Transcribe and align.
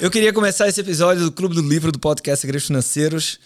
Eu 0.00 0.10
queria 0.10 0.34
começar 0.34 0.68
esse 0.68 0.82
episódio 0.82 1.24
do 1.24 1.32
Clube 1.32 1.54
do 1.54 1.62
Livro 1.62 1.90
do 1.90 1.98
podcast 1.98 2.42
Segredos 2.42 2.66
Financeiros 2.66 3.38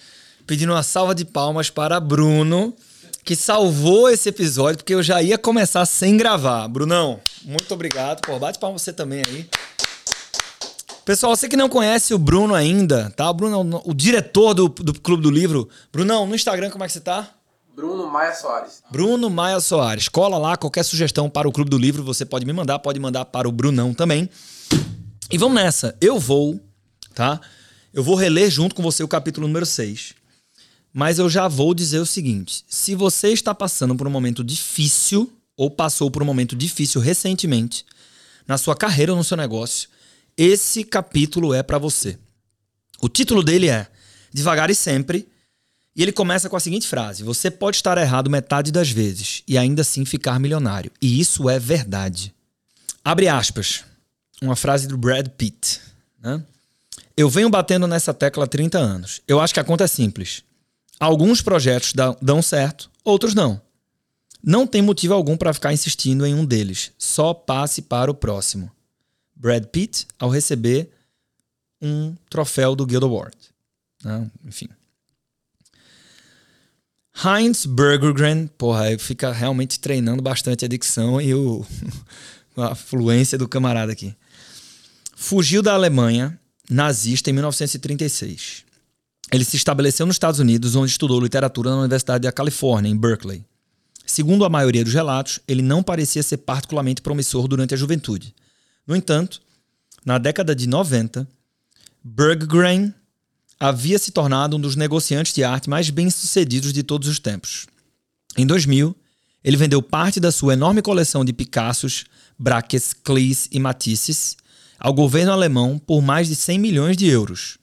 pedindo 0.44 0.72
uma 0.72 0.82
salva 0.82 1.14
de 1.14 1.24
palmas 1.24 1.70
para 1.70 2.00
Bruno, 2.00 2.74
que 3.22 3.36
salvou 3.36 4.10
esse 4.10 4.28
episódio, 4.30 4.78
porque 4.78 4.94
eu 4.94 5.02
já 5.02 5.22
ia 5.22 5.38
começar 5.38 5.86
sem 5.86 6.16
gravar. 6.16 6.66
Brunão, 6.66 7.20
muito 7.44 7.72
obrigado. 7.72 8.22
Pô, 8.22 8.40
bate 8.40 8.58
palma 8.58 8.76
você 8.76 8.92
também 8.92 9.22
aí. 9.24 9.48
Pessoal, 11.04 11.36
você 11.36 11.48
que 11.48 11.56
não 11.56 11.68
conhece 11.68 12.12
o 12.12 12.18
Bruno 12.18 12.54
ainda, 12.54 13.12
tá? 13.14 13.30
O 13.30 13.34
Bruno 13.34 13.54
é 13.54 13.76
o, 13.76 13.82
o 13.90 13.94
diretor 13.94 14.52
do, 14.52 14.68
do 14.68 14.98
Clube 15.00 15.22
do 15.22 15.30
Livro. 15.30 15.68
Brunão, 15.92 16.26
no 16.26 16.34
Instagram 16.34 16.70
como 16.70 16.82
é 16.82 16.86
que 16.88 16.92
você 16.92 17.00
tá? 17.00 17.37
Bruno 17.78 18.10
Maia 18.10 18.34
Soares. 18.34 18.82
Bruno 18.90 19.30
Maia 19.30 19.60
Soares. 19.60 20.08
Cola 20.08 20.36
lá, 20.36 20.56
qualquer 20.56 20.82
sugestão 20.82 21.30
para 21.30 21.48
o 21.48 21.52
Clube 21.52 21.70
do 21.70 21.78
Livro, 21.78 22.02
você 22.02 22.24
pode 22.24 22.44
me 22.44 22.52
mandar, 22.52 22.80
pode 22.80 22.98
mandar 22.98 23.24
para 23.26 23.48
o 23.48 23.52
Brunão 23.52 23.94
também. 23.94 24.28
E 25.30 25.38
vamos 25.38 25.54
nessa. 25.54 25.96
Eu 26.00 26.18
vou, 26.18 26.60
tá? 27.14 27.40
Eu 27.94 28.02
vou 28.02 28.16
reler 28.16 28.50
junto 28.50 28.74
com 28.74 28.82
você 28.82 29.04
o 29.04 29.06
capítulo 29.06 29.46
número 29.46 29.64
6. 29.64 30.12
Mas 30.92 31.20
eu 31.20 31.30
já 31.30 31.46
vou 31.46 31.72
dizer 31.72 32.00
o 32.00 32.06
seguinte: 32.06 32.64
se 32.66 32.96
você 32.96 33.28
está 33.28 33.54
passando 33.54 33.94
por 33.94 34.08
um 34.08 34.10
momento 34.10 34.42
difícil, 34.42 35.32
ou 35.56 35.70
passou 35.70 36.10
por 36.10 36.20
um 36.20 36.26
momento 36.26 36.56
difícil 36.56 37.00
recentemente, 37.00 37.86
na 38.44 38.58
sua 38.58 38.74
carreira 38.74 39.12
ou 39.12 39.18
no 39.18 39.22
seu 39.22 39.36
negócio, 39.36 39.88
esse 40.36 40.82
capítulo 40.82 41.54
é 41.54 41.62
para 41.62 41.78
você. 41.78 42.18
O 43.00 43.08
título 43.08 43.40
dele 43.40 43.68
é 43.68 43.86
Devagar 44.32 44.68
e 44.68 44.74
Sempre, 44.74 45.28
e 45.98 46.02
ele 46.02 46.12
começa 46.12 46.48
com 46.48 46.54
a 46.54 46.60
seguinte 46.60 46.86
frase: 46.86 47.24
Você 47.24 47.50
pode 47.50 47.78
estar 47.78 47.98
errado 47.98 48.30
metade 48.30 48.70
das 48.70 48.88
vezes 48.88 49.42
e 49.48 49.58
ainda 49.58 49.82
assim 49.82 50.04
ficar 50.04 50.38
milionário. 50.38 50.92
E 51.02 51.20
isso 51.20 51.50
é 51.50 51.58
verdade. 51.58 52.32
Abre 53.04 53.26
aspas 53.26 53.84
uma 54.40 54.54
frase 54.54 54.86
do 54.86 54.96
Brad 54.96 55.26
Pitt. 55.30 55.80
Né? 56.22 56.40
Eu 57.16 57.28
venho 57.28 57.50
batendo 57.50 57.88
nessa 57.88 58.14
tecla 58.14 58.44
há 58.44 58.46
30 58.46 58.78
anos. 58.78 59.20
Eu 59.26 59.40
acho 59.40 59.52
que 59.52 59.58
a 59.58 59.64
conta 59.64 59.82
é 59.82 59.88
simples. 59.88 60.44
Alguns 61.00 61.42
projetos 61.42 61.92
dão 62.22 62.40
certo, 62.42 62.88
outros 63.04 63.34
não. 63.34 63.60
Não 64.40 64.68
tem 64.68 64.80
motivo 64.80 65.14
algum 65.14 65.36
para 65.36 65.52
ficar 65.52 65.72
insistindo 65.72 66.24
em 66.24 66.32
um 66.32 66.44
deles. 66.44 66.92
Só 66.96 67.34
passe 67.34 67.82
para 67.82 68.08
o 68.08 68.14
próximo. 68.14 68.70
Brad 69.34 69.64
Pitt, 69.64 70.06
ao 70.16 70.30
receber 70.30 70.92
um 71.82 72.14
troféu 72.30 72.76
do 72.76 72.86
Guild 72.86 73.04
Award. 73.04 73.36
Né? 74.04 74.30
Enfim. 74.44 74.68
Heinz 77.24 77.66
Bergergren, 77.66 78.46
porra, 78.46 78.96
fica 78.96 79.32
realmente 79.32 79.80
treinando 79.80 80.22
bastante 80.22 80.64
a 80.64 80.68
dicção 80.68 81.20
e 81.20 81.34
o, 81.34 81.66
a 82.56 82.76
fluência 82.76 83.36
do 83.36 83.48
camarada 83.48 83.90
aqui. 83.90 84.14
Fugiu 85.16 85.60
da 85.60 85.74
Alemanha 85.74 86.38
nazista 86.70 87.28
em 87.28 87.32
1936. 87.32 88.64
Ele 89.32 89.44
se 89.44 89.56
estabeleceu 89.56 90.06
nos 90.06 90.14
Estados 90.14 90.38
Unidos, 90.38 90.76
onde 90.76 90.92
estudou 90.92 91.20
literatura 91.20 91.70
na 91.70 91.80
Universidade 91.80 92.22
da 92.22 92.32
Califórnia, 92.32 92.88
em 92.88 92.96
Berkeley. 92.96 93.44
Segundo 94.06 94.44
a 94.44 94.48
maioria 94.48 94.84
dos 94.84 94.94
relatos, 94.94 95.40
ele 95.46 95.60
não 95.60 95.82
parecia 95.82 96.22
ser 96.22 96.38
particularmente 96.38 97.02
promissor 97.02 97.48
durante 97.48 97.74
a 97.74 97.76
juventude. 97.76 98.34
No 98.86 98.94
entanto, 98.94 99.42
na 100.04 100.18
década 100.18 100.54
de 100.54 100.66
90, 100.66 101.28
Berggren 102.02 102.94
havia 103.58 103.98
se 103.98 104.12
tornado 104.12 104.56
um 104.56 104.60
dos 104.60 104.76
negociantes 104.76 105.32
de 105.32 105.42
arte 105.42 105.68
mais 105.68 105.90
bem-sucedidos 105.90 106.72
de 106.72 106.82
todos 106.82 107.08
os 107.08 107.18
tempos. 107.18 107.66
Em 108.36 108.46
2000, 108.46 108.94
ele 109.42 109.56
vendeu 109.56 109.82
parte 109.82 110.20
da 110.20 110.30
sua 110.30 110.52
enorme 110.52 110.82
coleção 110.82 111.24
de 111.24 111.32
Picassos, 111.32 112.04
Braques, 112.38 112.92
Cleese 112.92 113.48
e 113.50 113.58
Matisses 113.58 114.36
ao 114.78 114.92
governo 114.92 115.32
alemão 115.32 115.78
por 115.78 116.00
mais 116.00 116.28
de 116.28 116.36
100 116.36 116.58
milhões 116.58 116.96
de 116.96 117.06
euros. 117.06 117.58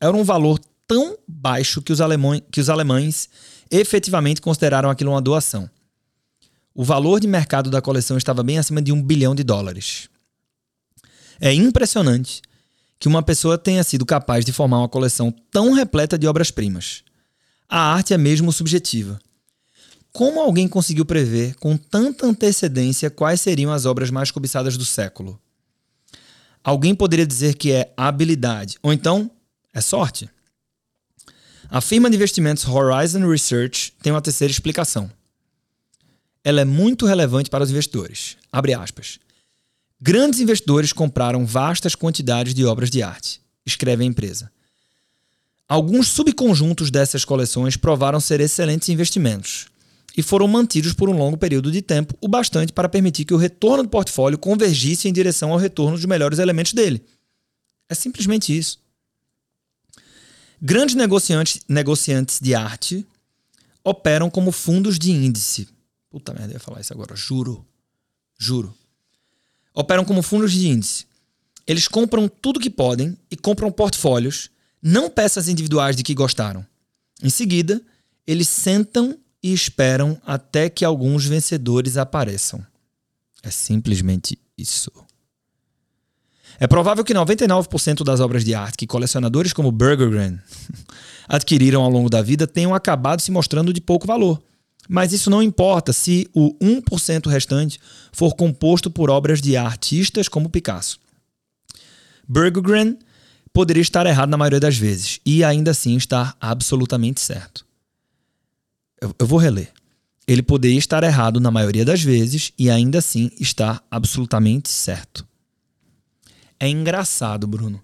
Era 0.00 0.14
um 0.14 0.24
valor 0.24 0.60
tão 0.86 1.16
baixo 1.26 1.80
que 1.80 1.92
os, 1.92 1.98
que 2.50 2.60
os 2.60 2.68
alemães 2.68 3.28
efetivamente 3.70 4.40
consideraram 4.40 4.90
aquilo 4.90 5.12
uma 5.12 5.22
doação. 5.22 5.68
O 6.74 6.84
valor 6.84 7.20
de 7.20 7.26
mercado 7.26 7.70
da 7.70 7.80
coleção 7.80 8.18
estava 8.18 8.42
bem 8.42 8.58
acima 8.58 8.82
de 8.82 8.92
um 8.92 9.02
bilhão 9.02 9.34
de 9.34 9.42
dólares. 9.42 10.10
É 11.40 11.52
impressionante 11.52 12.42
que 12.98 13.08
uma 13.08 13.22
pessoa 13.22 13.58
tenha 13.58 13.84
sido 13.84 14.06
capaz 14.06 14.44
de 14.44 14.52
formar 14.52 14.78
uma 14.78 14.88
coleção 14.88 15.30
tão 15.50 15.72
repleta 15.72 16.18
de 16.18 16.26
obras-primas. 16.26 17.02
A 17.68 17.78
arte 17.78 18.14
é 18.14 18.18
mesmo 18.18 18.52
subjetiva. 18.52 19.18
Como 20.12 20.40
alguém 20.40 20.66
conseguiu 20.66 21.04
prever 21.04 21.54
com 21.56 21.76
tanta 21.76 22.26
antecedência 22.26 23.10
quais 23.10 23.40
seriam 23.40 23.70
as 23.70 23.84
obras 23.84 24.10
mais 24.10 24.30
cobiçadas 24.30 24.76
do 24.76 24.84
século? 24.84 25.38
Alguém 26.64 26.94
poderia 26.94 27.26
dizer 27.26 27.54
que 27.54 27.70
é 27.70 27.92
habilidade, 27.96 28.78
ou 28.82 28.92
então 28.92 29.30
é 29.74 29.80
sorte. 29.80 30.28
A 31.68 31.80
firma 31.80 32.08
de 32.08 32.16
investimentos 32.16 32.66
Horizon 32.66 33.28
Research 33.28 33.92
tem 34.02 34.12
uma 34.12 34.22
terceira 34.22 34.50
explicação. 34.50 35.10
Ela 36.42 36.60
é 36.60 36.64
muito 36.64 37.06
relevante 37.06 37.50
para 37.50 37.64
os 37.64 37.70
investidores. 37.70 38.36
Abre 38.50 38.72
aspas. 38.72 39.18
Grandes 40.00 40.40
investidores 40.40 40.92
compraram 40.92 41.46
vastas 41.46 41.94
quantidades 41.94 42.54
de 42.54 42.64
obras 42.64 42.90
de 42.90 43.02
arte, 43.02 43.40
escreve 43.64 44.04
a 44.04 44.06
empresa. 44.06 44.50
Alguns 45.68 46.08
subconjuntos 46.08 46.90
dessas 46.90 47.24
coleções 47.24 47.76
provaram 47.76 48.20
ser 48.20 48.40
excelentes 48.40 48.88
investimentos, 48.88 49.68
e 50.16 50.22
foram 50.22 50.48
mantidos 50.48 50.94
por 50.94 51.10
um 51.10 51.16
longo 51.16 51.36
período 51.36 51.70
de 51.70 51.82
tempo, 51.82 52.16
o 52.20 52.26
bastante 52.26 52.72
para 52.72 52.88
permitir 52.88 53.26
que 53.26 53.34
o 53.34 53.36
retorno 53.36 53.82
do 53.82 53.88
portfólio 53.88 54.38
convergisse 54.38 55.08
em 55.08 55.12
direção 55.12 55.52
ao 55.52 55.58
retorno 55.58 55.96
dos 55.96 56.06
melhores 56.06 56.38
elementos 56.38 56.72
dele. 56.72 57.04
É 57.88 57.94
simplesmente 57.94 58.56
isso. 58.56 58.80
Grandes 60.60 60.94
negociantes, 60.94 61.60
negociantes 61.68 62.40
de 62.40 62.54
arte 62.54 63.06
operam 63.84 64.30
como 64.30 64.50
fundos 64.50 64.98
de 64.98 65.12
índice. 65.12 65.68
Puta 66.08 66.32
merda, 66.32 66.52
eu 66.52 66.54
ia 66.54 66.60
falar 66.60 66.80
isso 66.80 66.94
agora, 66.94 67.14
juro. 67.14 67.64
Juro. 68.38 68.74
Operam 69.76 70.06
como 70.06 70.22
fundos 70.22 70.52
de 70.52 70.68
índice. 70.68 71.04
Eles 71.66 71.86
compram 71.86 72.28
tudo 72.28 72.58
que 72.58 72.70
podem 72.70 73.14
e 73.30 73.36
compram 73.36 73.70
portfólios, 73.70 74.48
não 74.80 75.10
peças 75.10 75.48
individuais 75.48 75.94
de 75.94 76.02
que 76.02 76.14
gostaram. 76.14 76.66
Em 77.22 77.28
seguida, 77.28 77.82
eles 78.26 78.48
sentam 78.48 79.18
e 79.42 79.52
esperam 79.52 80.18
até 80.24 80.70
que 80.70 80.82
alguns 80.82 81.26
vencedores 81.26 81.98
apareçam. 81.98 82.64
É 83.42 83.50
simplesmente 83.50 84.38
isso. 84.56 84.90
É 86.58 86.66
provável 86.66 87.04
que 87.04 87.12
99% 87.12 88.02
das 88.02 88.20
obras 88.20 88.44
de 88.44 88.54
arte 88.54 88.78
que 88.78 88.86
colecionadores 88.86 89.52
como 89.52 89.70
Bergergren 89.70 90.38
adquiriram 91.28 91.82
ao 91.82 91.90
longo 91.90 92.08
da 92.08 92.22
vida 92.22 92.46
tenham 92.46 92.74
acabado 92.74 93.20
se 93.20 93.30
mostrando 93.30 93.74
de 93.74 93.80
pouco 93.82 94.06
valor. 94.06 94.42
Mas 94.88 95.12
isso 95.12 95.30
não 95.30 95.42
importa 95.42 95.92
se 95.92 96.28
o 96.32 96.54
1% 96.58 97.28
restante 97.28 97.80
for 98.12 98.34
composto 98.34 98.90
por 98.90 99.10
obras 99.10 99.40
de 99.40 99.56
artistas 99.56 100.28
como 100.28 100.48
Picasso. 100.48 100.98
Berggren 102.28 102.98
poderia 103.52 103.80
estar 103.80 104.06
errado 104.06 104.30
na 104.30 104.36
maioria 104.36 104.60
das 104.60 104.76
vezes 104.76 105.20
e 105.24 105.42
ainda 105.42 105.70
assim 105.70 105.96
estar 105.96 106.36
absolutamente 106.40 107.20
certo. 107.20 107.64
Eu, 109.00 109.14
eu 109.18 109.26
vou 109.26 109.38
reler. 109.38 109.72
Ele 110.26 110.42
poderia 110.42 110.78
estar 110.78 111.04
errado 111.04 111.38
na 111.38 111.50
maioria 111.50 111.84
das 111.84 112.02
vezes 112.02 112.52
e 112.58 112.68
ainda 112.68 112.98
assim 112.98 113.30
estar 113.38 113.82
absolutamente 113.90 114.70
certo. 114.70 115.26
É 116.58 116.68
engraçado, 116.68 117.46
Bruno. 117.46 117.80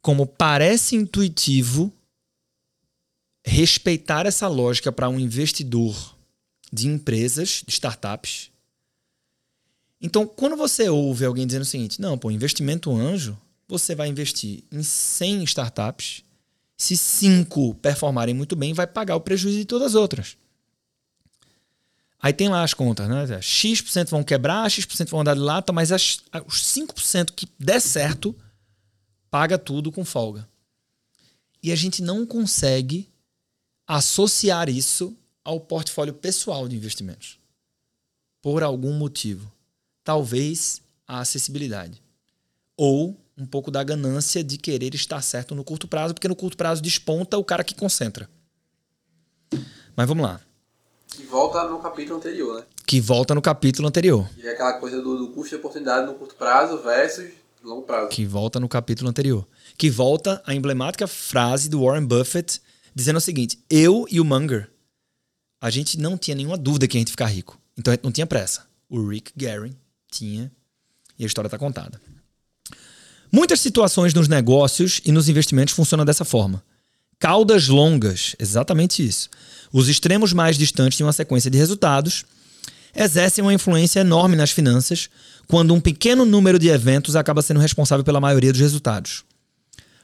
Como 0.00 0.26
parece 0.26 0.96
intuitivo 0.96 1.92
respeitar 3.44 4.26
essa 4.26 4.48
lógica 4.48 4.90
para 4.90 5.08
um 5.08 5.20
investidor 5.20 6.16
de 6.72 6.88
empresas, 6.88 7.62
de 7.66 7.72
startups. 7.72 8.50
Então, 10.00 10.26
quando 10.26 10.56
você 10.56 10.88
ouve 10.88 11.24
alguém 11.24 11.46
dizendo 11.46 11.62
o 11.62 11.66
seguinte: 11.66 12.00
não, 12.00 12.16
pô, 12.16 12.30
investimento 12.30 12.90
anjo, 12.90 13.38
você 13.68 13.94
vai 13.94 14.08
investir 14.08 14.64
em 14.72 14.82
100 14.82 15.44
startups 15.44 16.24
se 16.76 16.96
cinco 16.96 17.74
performarem 17.76 18.34
muito 18.34 18.56
bem, 18.56 18.72
vai 18.72 18.86
pagar 18.86 19.16
o 19.16 19.20
prejuízo 19.20 19.58
de 19.58 19.64
todas 19.64 19.88
as 19.88 19.94
outras. 19.94 20.36
Aí 22.20 22.32
tem 22.32 22.48
lá 22.48 22.64
as 22.64 22.74
contas, 22.74 23.08
né? 23.08 23.40
X% 23.40 24.10
vão 24.10 24.24
quebrar, 24.24 24.68
X% 24.70 25.10
vão 25.10 25.20
andar 25.20 25.34
de 25.34 25.40
lata, 25.40 25.72
mas 25.72 25.92
as, 25.92 26.20
os 26.46 26.62
5% 26.62 27.32
que 27.36 27.46
der 27.58 27.80
certo, 27.80 28.34
paga 29.30 29.58
tudo 29.58 29.92
com 29.92 30.04
folga. 30.04 30.48
E 31.62 31.70
a 31.70 31.76
gente 31.76 32.02
não 32.02 32.26
consegue 32.26 33.08
associar 33.86 34.68
isso 34.68 35.16
ao 35.44 35.60
portfólio 35.60 36.14
pessoal 36.14 36.66
de 36.68 36.76
investimentos. 36.76 37.38
Por 38.40 38.62
algum 38.62 38.92
motivo. 38.92 39.50
Talvez 40.02 40.82
a 41.06 41.20
acessibilidade. 41.20 42.02
Ou 42.76 43.16
um 43.36 43.46
pouco 43.46 43.70
da 43.70 43.82
ganância 43.82 44.44
de 44.44 44.56
querer 44.58 44.94
estar 44.94 45.20
certo 45.22 45.54
no 45.54 45.64
curto 45.64 45.88
prazo, 45.88 46.14
porque 46.14 46.28
no 46.28 46.36
curto 46.36 46.56
prazo 46.56 46.82
desponta 46.82 47.36
o 47.36 47.44
cara 47.44 47.64
que 47.64 47.74
concentra. 47.74 48.28
Mas 49.96 50.08
vamos 50.08 50.24
lá. 50.24 50.40
Que 51.08 51.24
volta 51.24 51.64
no 51.68 51.78
capítulo 51.78 52.16
anterior, 52.16 52.60
né? 52.60 52.66
Que 52.86 53.00
volta 53.00 53.34
no 53.34 53.42
capítulo 53.42 53.88
anterior. 53.88 54.28
E 54.36 54.46
é 54.46 54.52
aquela 54.52 54.74
coisa 54.74 55.00
do, 55.00 55.16
do 55.16 55.28
custo 55.28 55.50
de 55.50 55.56
oportunidade 55.56 56.06
no 56.06 56.14
curto 56.14 56.34
prazo 56.34 56.78
versus 56.82 57.30
longo 57.62 57.82
prazo. 57.82 58.08
Que 58.08 58.26
volta 58.26 58.60
no 58.60 58.68
capítulo 58.68 59.08
anterior. 59.08 59.46
Que 59.76 59.90
volta 59.90 60.42
a 60.46 60.54
emblemática 60.54 61.06
frase 61.06 61.68
do 61.68 61.82
Warren 61.82 62.04
Buffett 62.04 62.60
dizendo 62.94 63.16
o 63.16 63.20
seguinte: 63.20 63.58
Eu 63.68 64.06
e 64.10 64.20
o 64.20 64.24
Munger, 64.24 64.70
a 65.60 65.70
gente 65.70 65.98
não 65.98 66.16
tinha 66.16 66.34
nenhuma 66.34 66.56
dúvida 66.56 66.86
que 66.86 66.96
a 66.96 67.00
gente 67.00 67.10
ficar 67.10 67.26
rico. 67.26 67.58
Então 67.76 67.92
a 67.92 67.94
gente 67.96 68.04
não 68.04 68.12
tinha 68.12 68.26
pressa. 68.26 68.66
O 68.88 69.08
Rick 69.08 69.32
Guerin 69.36 69.74
tinha. 70.10 70.50
E 71.18 71.24
a 71.24 71.26
história 71.26 71.46
está 71.46 71.58
contada. 71.58 72.00
Muitas 73.30 73.60
situações 73.60 74.14
nos 74.14 74.28
negócios 74.28 75.00
e 75.04 75.10
nos 75.10 75.28
investimentos 75.28 75.74
funcionam 75.74 76.04
dessa 76.04 76.24
forma. 76.24 76.62
Caudas 77.18 77.68
longas, 77.68 78.36
exatamente 78.38 79.04
isso. 79.04 79.28
Os 79.72 79.88
extremos 79.88 80.32
mais 80.32 80.56
distantes 80.56 80.98
de 80.98 81.02
uma 81.02 81.12
sequência 81.12 81.50
de 81.50 81.58
resultados 81.58 82.24
exercem 82.94 83.42
uma 83.42 83.54
influência 83.54 84.00
enorme 84.00 84.36
nas 84.36 84.50
finanças 84.50 85.08
quando 85.48 85.74
um 85.74 85.80
pequeno 85.80 86.24
número 86.24 86.58
de 86.58 86.68
eventos 86.68 87.16
acaba 87.16 87.42
sendo 87.42 87.60
responsável 87.60 88.04
pela 88.04 88.20
maioria 88.20 88.52
dos 88.52 88.60
resultados. 88.60 89.24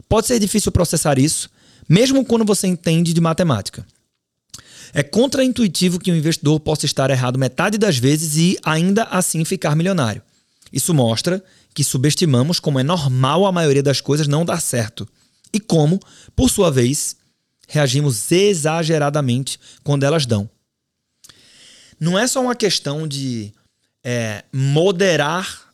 Pode 0.09 0.27
ser 0.27 0.39
difícil 0.41 0.73
processar 0.73 1.19
isso, 1.19 1.49
mesmo 1.91 2.25
quando 2.25 2.45
você 2.45 2.69
entende 2.69 3.13
de 3.13 3.21
matemática. 3.21 3.85
É 4.95 5.03
contraintuitivo 5.03 5.99
que 5.99 6.13
um 6.13 6.15
investidor 6.15 6.61
possa 6.61 6.87
estar 6.87 7.11
errado 7.11 7.37
metade 7.37 7.77
das 7.77 7.99
vezes 7.99 8.37
e 8.37 8.57
ainda 8.63 9.03
assim 9.05 9.45
ficar 9.45 9.75
milionário. 9.75 10.23
Isso 10.73 10.95
mostra 10.95 11.43
que 11.75 11.83
subestimamos 11.83 12.61
como 12.61 12.79
é 12.79 12.85
normal 12.85 13.45
a 13.45 13.51
maioria 13.51 13.83
das 13.83 14.01
coisas 14.01 14.29
não 14.29 14.45
dar 14.45 14.61
certo 14.61 15.09
e 15.53 15.59
como, 15.59 15.99
por 16.37 16.49
sua 16.49 16.71
vez, 16.71 17.17
reagimos 17.67 18.31
exageradamente 18.31 19.59
quando 19.83 20.05
elas 20.05 20.27
dão. 20.27 20.49
Não 21.99 22.17
é 22.17 22.29
só 22.29 22.41
uma 22.41 22.55
questão 22.55 23.07
de 23.07 23.53
é, 24.05 24.45
moderar 24.53 25.73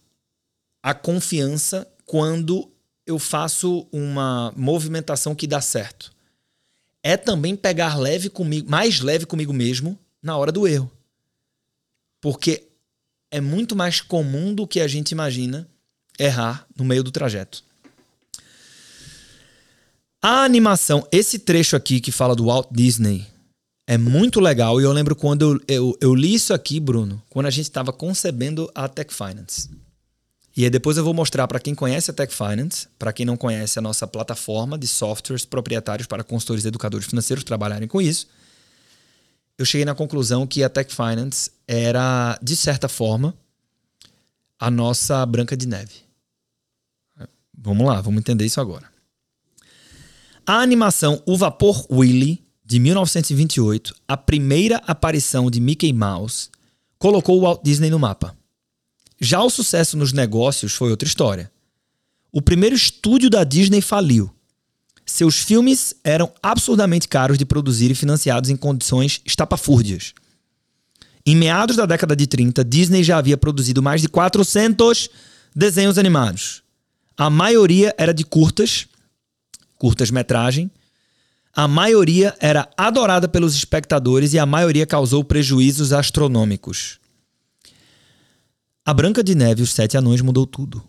a 0.83 0.95
confiança 0.95 1.87
quando 2.07 2.71
eu 3.07 3.19
faço 3.19 3.87
uma 3.93 4.53
movimentação 4.57 5.35
que 5.35 5.47
dá 5.47 5.61
certo. 5.61 6.13
É 7.03 7.17
também 7.17 7.55
pegar 7.55 7.97
leve 7.97 8.29
comigo, 8.29 8.69
mais 8.69 9.01
leve 9.01 9.25
comigo 9.25 9.53
mesmo 9.53 9.99
na 10.21 10.37
hora 10.37 10.51
do 10.51 10.67
erro. 10.67 10.91
Porque 12.21 12.67
é 13.31 13.41
muito 13.41 13.77
mais 13.77 14.01
comum 14.01 14.53
do 14.53 14.67
que 14.67 14.81
a 14.81 14.89
gente 14.89 15.13
imagina 15.13 15.69
errar 16.19 16.67
no 16.77 16.85
meio 16.85 17.05
do 17.05 17.13
trajeto. 17.13 17.63
A 20.21 20.43
animação, 20.43 21.07
esse 21.13 21.39
trecho 21.39 21.77
aqui 21.77 22.01
que 22.01 22.11
fala 22.11 22.35
do 22.35 22.47
Walt 22.47 22.69
Disney, 22.73 23.25
é 23.87 23.97
muito 23.97 24.41
legal. 24.41 24.81
E 24.81 24.85
eu 24.85 24.93
lembro 24.93 25.15
quando 25.15 25.43
eu, 25.43 25.61
eu, 25.69 25.99
eu 26.01 26.15
li 26.15 26.35
isso 26.35 26.53
aqui, 26.53 26.81
Bruno, 26.81 27.23
quando 27.31 27.47
a 27.47 27.51
gente 27.51 27.67
estava 27.67 27.93
concebendo 27.93 28.69
a 28.75 28.89
Tech 28.89 29.15
Finance. 29.15 29.71
E 30.57 30.65
aí 30.65 30.71
depois 30.71 30.97
eu 30.97 31.05
vou 31.05 31.13
mostrar 31.13 31.47
para 31.47 31.61
quem 31.61 31.75
conhece 31.75 32.11
a 32.11 32.15
Tech 32.15 32.35
Finance, 32.35 32.89
para 32.99 33.13
quem 33.13 33.27
não 33.27 33.37
conhece 33.37 33.79
a 33.79 33.83
nossa 33.83 34.07
plataforma 34.07 34.79
de 34.79 34.87
softwares 34.87 35.45
proprietários 35.45 36.07
para 36.07 36.25
consultores 36.25 36.65
e 36.65 36.69
educadores 36.69 37.07
financeiros 37.07 37.45
trabalharem 37.45 37.87
com 37.87 38.01
isso. 38.01 38.27
Eu 39.59 39.67
cheguei 39.67 39.85
na 39.85 39.95
conclusão 39.95 40.47
que 40.47 40.65
a 40.65 40.71
Tech 40.71 40.95
Finance 40.95 41.51
era, 41.69 42.39
de 42.43 42.57
certa 42.57 42.89
forma, 42.89 43.35
a 44.59 44.71
nossa 44.71 45.27
Branca 45.27 45.55
de 45.55 45.69
Neve. 45.69 46.07
Vamos 47.57 47.87
lá, 47.87 48.01
vamos 48.01 48.21
entender 48.21 48.47
isso 48.47 48.61
agora. 48.61 48.87
A 50.47 50.61
animação 50.61 51.23
O 51.27 51.37
Vapor 51.37 51.87
Willy, 51.91 52.43
de 52.65 52.79
1928, 52.79 53.95
a 54.09 54.17
primeira 54.17 54.77
aparição 54.87 55.51
de 55.51 55.61
Mickey 55.61 55.93
Mouse, 55.93 56.49
colocou 56.99 57.39
o 57.39 57.41
Walt 57.43 57.61
Disney 57.63 57.91
no 57.91 57.99
mapa. 57.99 58.35
Já 59.21 59.43
o 59.43 59.51
sucesso 59.51 59.97
nos 59.97 60.13
negócios 60.13 60.75
foi 60.75 60.91
outra 60.91 61.09
história. 61.09 61.51
O 62.31 62.43
primeiro 62.43 62.77
estúdio 62.77 63.31
da 63.31 63.45
Disney 63.45 63.81
faliu. 63.81 64.31
Seus 65.07 65.39
filmes 65.39 65.95
eram 66.03 66.33
absurdamente 66.43 67.09
caros 67.09 67.39
de 67.39 67.47
produzir 67.47 67.91
e 67.91 67.95
financiados 67.95 68.51
em 68.51 68.57
condições 68.57 69.23
estapafúrdias. 69.25 70.13
Em 71.25 71.35
meados 71.35 71.77
da 71.77 71.87
década 71.87 72.15
de 72.15 72.27
30, 72.27 72.65
Disney 72.65 73.03
já 73.03 73.19
havia 73.19 73.37
produzido 73.37 73.83
mais 73.83 74.03
de 74.03 74.09
400 74.09 75.09
desenhos 75.55 75.97
animados. 75.97 76.63
A 77.17 77.31
maioria 77.31 77.95
era 77.97 78.13
de 78.13 78.25
curtas, 78.25 78.87
curtas-metragem. 79.77 80.71
A 81.55 81.67
maioria 81.67 82.37
era 82.39 82.69
adorada 82.77 83.27
pelos 83.27 83.55
espectadores 83.55 84.35
e 84.35 84.39
a 84.39 84.45
maioria 84.45 84.87
causou 84.87 85.25
prejuízos 85.25 85.93
astronômicos. 85.93 86.99
A 88.87 88.95
Branca 88.95 89.21
de 89.21 89.35
Neve 89.35 89.63
e 89.63 89.65
os 89.65 89.73
Sete 89.73 89.97
Anões 89.97 90.21
mudou 90.21 90.47
tudo. 90.47 90.81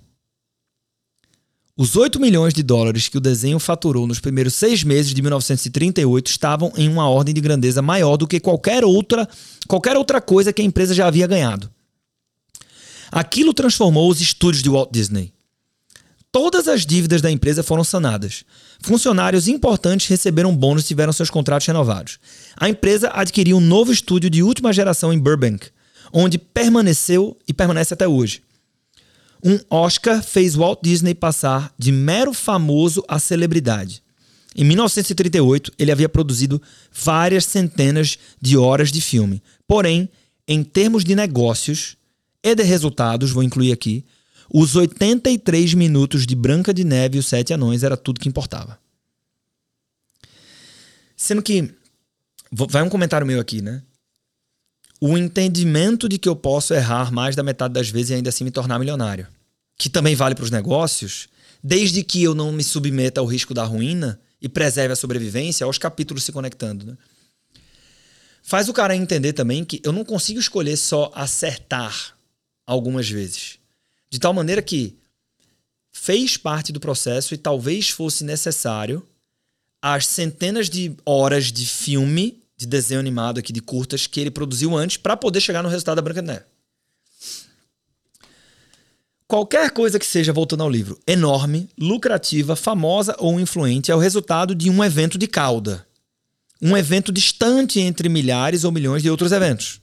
Os 1.75 1.95
8 1.95 2.19
milhões 2.19 2.53
de 2.53 2.61
dólares 2.61 3.09
que 3.09 3.17
o 3.17 3.21
desenho 3.21 3.57
faturou 3.57 4.05
nos 4.05 4.19
primeiros 4.19 4.53
seis 4.53 4.83
meses 4.83 5.15
de 5.15 5.21
1938 5.23 6.27
estavam 6.29 6.71
em 6.77 6.87
uma 6.87 7.09
ordem 7.09 7.33
de 7.33 7.41
grandeza 7.41 7.81
maior 7.81 8.15
do 8.15 8.27
que 8.27 8.39
qualquer 8.39 8.85
outra, 8.85 9.27
qualquer 9.67 9.97
outra 9.97 10.21
coisa 10.21 10.53
que 10.53 10.61
a 10.61 10.65
empresa 10.65 10.93
já 10.93 11.07
havia 11.07 11.25
ganhado. 11.25 11.71
Aquilo 13.11 13.51
transformou 13.51 14.11
os 14.11 14.21
estúdios 14.21 14.61
de 14.61 14.69
Walt 14.69 14.91
Disney. 14.91 15.33
Todas 16.31 16.67
as 16.67 16.85
dívidas 16.85 17.19
da 17.19 17.31
empresa 17.31 17.63
foram 17.63 17.83
sanadas. 17.83 18.43
Funcionários 18.79 19.47
importantes 19.47 20.05
receberam 20.07 20.55
bônus 20.55 20.83
e 20.83 20.89
tiveram 20.89 21.11
seus 21.11 21.31
contratos 21.31 21.65
renovados. 21.65 22.19
A 22.57 22.69
empresa 22.69 23.09
adquiriu 23.11 23.57
um 23.57 23.61
novo 23.61 23.91
estúdio 23.91 24.29
de 24.29 24.43
última 24.43 24.71
geração 24.71 25.11
em 25.11 25.17
Burbank, 25.17 25.71
onde 26.11 26.37
permaneceu 26.37 27.37
e 27.47 27.53
permanece 27.53 27.93
até 27.93 28.07
hoje. 28.07 28.41
Um 29.43 29.59
Oscar 29.69 30.23
fez 30.23 30.55
Walt 30.55 30.79
Disney 30.81 31.13
passar 31.13 31.73
de 31.77 31.91
mero 31.91 32.33
famoso 32.33 33.03
a 33.07 33.19
celebridade. 33.19 34.01
Em 34.55 34.63
1938, 34.63 35.71
ele 35.77 35.91
havia 35.91 36.09
produzido 36.09 36.61
várias 36.91 37.45
centenas 37.45 38.17
de 38.41 38.57
horas 38.57 38.91
de 38.91 39.01
filme. 39.01 39.43
Porém, 39.67 40.09
em 40.47 40.63
termos 40.63 41.03
de 41.03 41.15
negócios 41.15 41.95
e 42.41 42.55
de 42.55 42.63
resultados, 42.63 43.31
vou 43.31 43.43
incluir 43.43 43.71
aqui, 43.71 44.03
os 44.51 44.75
83 44.75 45.73
minutos 45.73 46.25
de 46.25 46.35
Branca 46.35 46.73
de 46.73 46.83
Neve 46.83 47.17
e 47.17 47.19
os 47.19 47.27
Sete 47.27 47.53
Anões 47.53 47.83
era 47.83 47.97
tudo 47.97 48.19
que 48.19 48.29
importava. 48.29 48.79
Sendo 51.15 51.41
que. 51.41 51.73
Vai 52.49 52.81
um 52.81 52.89
comentário 52.89 53.27
meu 53.27 53.41
aqui, 53.41 53.61
né? 53.61 53.83
O 54.99 55.17
entendimento 55.17 56.09
de 56.09 56.17
que 56.17 56.27
eu 56.27 56.35
posso 56.35 56.73
errar 56.73 57.11
mais 57.11 57.35
da 57.35 57.43
metade 57.43 57.73
das 57.73 57.89
vezes 57.89 58.09
e 58.09 58.13
ainda 58.15 58.29
assim 58.29 58.43
me 58.43 58.51
tornar 58.51 58.79
milionário. 58.79 59.27
Que 59.77 59.89
também 59.89 60.15
vale 60.15 60.33
para 60.33 60.43
os 60.43 60.51
negócios, 60.51 61.29
desde 61.63 62.03
que 62.03 62.23
eu 62.23 62.33
não 62.33 62.51
me 62.51 62.63
submeta 62.63 63.21
ao 63.21 63.27
risco 63.27 63.53
da 63.53 63.63
ruína 63.63 64.19
e 64.41 64.49
preserve 64.49 64.93
a 64.93 64.95
sobrevivência, 64.95 65.65
aos 65.65 65.77
capítulos 65.77 66.23
se 66.23 66.31
conectando. 66.31 66.85
Né? 66.85 66.97
Faz 68.41 68.69
o 68.69 68.73
cara 68.73 68.95
entender 68.95 69.33
também 69.33 69.65
que 69.65 69.81
eu 69.83 69.91
não 69.91 70.05
consigo 70.05 70.39
escolher 70.39 70.77
só 70.77 71.11
acertar 71.13 72.17
algumas 72.65 73.09
vezes. 73.09 73.59
De 74.09 74.19
tal 74.19 74.33
maneira 74.33 74.61
que 74.61 74.97
fez 75.91 76.37
parte 76.37 76.71
do 76.71 76.79
processo 76.79 77.33
e 77.33 77.37
talvez 77.37 77.89
fosse 77.89 78.23
necessário 78.23 79.05
as 79.81 80.05
centenas 80.07 80.69
de 80.69 80.95
horas 81.05 81.51
de 81.51 81.65
filme, 81.65 82.41
de 82.57 82.65
desenho 82.65 82.99
animado 82.99 83.39
aqui, 83.39 83.53
de 83.53 83.61
curtas, 83.61 84.07
que 84.07 84.19
ele 84.19 84.31
produziu 84.31 84.75
antes 84.75 84.97
para 84.97 85.15
poder 85.15 85.39
chegar 85.39 85.61
no 85.61 85.69
resultado 85.69 85.97
da 85.97 86.01
Branca 86.01 86.21
de 86.21 86.27
Neve. 86.27 86.45
Qualquer 89.27 89.71
coisa 89.71 89.99
que 89.99 90.05
seja, 90.05 90.31
voltando 90.31 90.63
ao 90.63 90.69
livro, 90.69 90.97
enorme, 91.05 91.69
lucrativa, 91.77 92.55
famosa 92.55 93.15
ou 93.19 93.39
influente 93.39 93.91
é 93.91 93.95
o 93.95 93.99
resultado 93.99 94.55
de 94.55 94.69
um 94.69 94.83
evento 94.83 95.17
de 95.17 95.27
cauda. 95.27 95.85
Um 96.61 96.75
evento 96.75 97.11
distante 97.11 97.79
entre 97.79 98.09
milhares 98.09 98.63
ou 98.63 98.71
milhões 98.71 99.03
de 99.03 99.09
outros 99.09 99.31
eventos. 99.31 99.81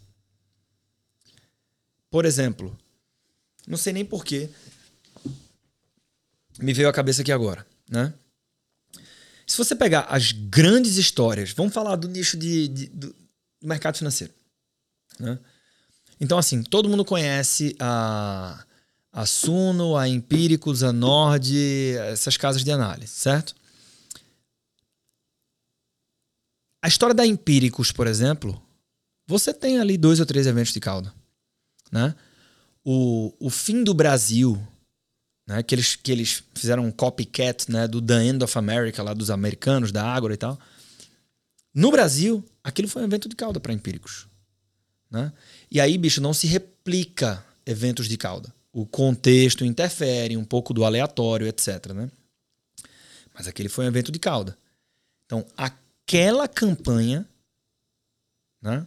Por 2.10 2.24
exemplo, 2.24 2.76
não 3.68 3.76
sei 3.76 3.92
nem 3.92 4.04
porquê. 4.04 4.48
Me 6.58 6.72
veio 6.72 6.88
à 6.88 6.92
cabeça 6.92 7.22
aqui 7.22 7.30
agora, 7.30 7.66
né? 7.88 8.14
Se 9.46 9.58
você 9.58 9.74
pegar 9.74 10.02
as 10.02 10.32
grandes 10.32 10.96
histórias, 10.96 11.52
vamos 11.52 11.74
falar 11.74 11.96
do 11.96 12.08
nicho 12.08 12.36
de, 12.36 12.68
de 12.68 12.86
do 12.86 13.14
mercado 13.62 13.98
financeiro, 13.98 14.32
né? 15.18 15.38
Então, 16.20 16.38
assim, 16.38 16.62
todo 16.62 16.88
mundo 16.88 17.04
conhece 17.04 17.76
a, 17.78 18.64
a 19.12 19.26
Suno, 19.26 19.96
a 19.96 20.08
Empíricos, 20.08 20.82
a 20.82 20.92
Nord, 20.92 21.54
essas 22.10 22.36
casas 22.36 22.62
de 22.62 22.70
análise, 22.70 23.12
certo? 23.12 23.54
A 26.82 26.88
história 26.88 27.14
da 27.14 27.26
Empíricos, 27.26 27.90
por 27.90 28.06
exemplo, 28.06 28.62
você 29.26 29.52
tem 29.52 29.78
ali 29.78 29.98
dois 29.98 30.20
ou 30.20 30.26
três 30.26 30.46
eventos 30.46 30.72
de 30.72 30.80
cauda, 30.80 31.12
né? 31.90 32.14
o, 32.84 33.32
o 33.40 33.50
fim 33.50 33.82
do 33.82 33.94
Brasil, 33.94 34.60
né, 35.46 35.62
que, 35.62 35.74
eles, 35.74 35.96
que 35.96 36.10
eles 36.10 36.42
fizeram 36.54 36.84
um 36.84 36.90
copycat 36.90 37.70
né, 37.70 37.86
do 37.86 38.00
The 38.00 38.24
End 38.24 38.42
of 38.42 38.58
America, 38.58 39.02
lá 39.02 39.12
dos 39.12 39.30
americanos, 39.30 39.92
da 39.92 40.04
Ágora 40.04 40.34
e 40.34 40.36
tal. 40.36 40.58
No 41.74 41.90
Brasil, 41.90 42.44
aquilo 42.62 42.88
foi 42.88 43.02
um 43.02 43.06
evento 43.06 43.28
de 43.28 43.36
cauda 43.36 43.60
para 43.60 43.72
empíricos. 43.72 44.26
Né? 45.10 45.32
E 45.70 45.80
aí, 45.80 45.98
bicho, 45.98 46.20
não 46.20 46.32
se 46.32 46.46
replica 46.46 47.44
eventos 47.66 48.08
de 48.08 48.16
cauda. 48.16 48.54
O 48.72 48.86
contexto 48.86 49.64
interfere, 49.64 50.36
um 50.36 50.44
pouco 50.44 50.72
do 50.72 50.84
aleatório, 50.84 51.46
etc. 51.46 51.92
Né? 51.92 52.10
Mas 53.34 53.46
aquele 53.46 53.68
foi 53.68 53.84
um 53.84 53.88
evento 53.88 54.10
de 54.10 54.18
cauda. 54.18 54.56
Então, 55.26 55.44
aquela 55.56 56.48
campanha 56.48 57.26
né, 58.62 58.86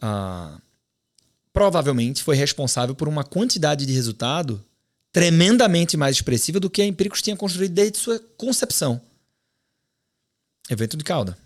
ah, 0.00 0.60
provavelmente 1.52 2.22
foi 2.22 2.36
responsável 2.36 2.94
por 2.94 3.08
uma 3.08 3.24
quantidade 3.24 3.86
de 3.86 3.92
resultado 3.92 4.62
tremendamente 5.12 5.96
mais 5.96 6.16
expressiva 6.16 6.58
do 6.58 6.70
que 6.70 6.80
a 6.80 6.86
Empíricos 6.86 7.22
tinha 7.22 7.36
construído 7.36 7.72
desde 7.72 7.98
sua 7.98 8.18
concepção. 8.36 9.00
Evento 10.70 10.96
de 10.96 11.04
cauda. 11.04 11.36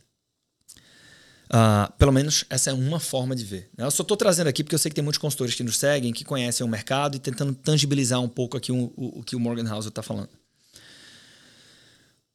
Uh, 1.47 1.93
pelo 1.97 2.13
menos 2.13 2.45
essa 2.51 2.71
é 2.71 2.73
uma 2.73 2.99
forma 2.99 3.35
de 3.35 3.45
ver. 3.45 3.71
Eu 3.77 3.91
só 3.91 4.03
estou 4.03 4.17
trazendo 4.17 4.49
aqui 4.49 4.65
porque 4.65 4.75
eu 4.75 4.79
sei 4.79 4.91
que 4.91 4.95
tem 4.95 5.05
muitos 5.05 5.19
consultores 5.19 5.55
que 5.55 5.63
nos 5.63 5.77
seguem, 5.77 6.13
que 6.13 6.25
conhecem 6.25 6.65
o 6.65 6.69
mercado 6.69 7.17
e 7.17 7.21
tentando 7.21 7.55
tangibilizar 7.55 8.21
um 8.21 8.29
pouco 8.29 8.57
aqui 8.57 8.73
o, 8.73 8.93
o, 8.97 9.21
o 9.21 9.23
que 9.23 9.37
o 9.37 9.41
Morgan 9.41 9.69
House 9.69 9.87
está 9.87 10.03
falando. 10.03 10.31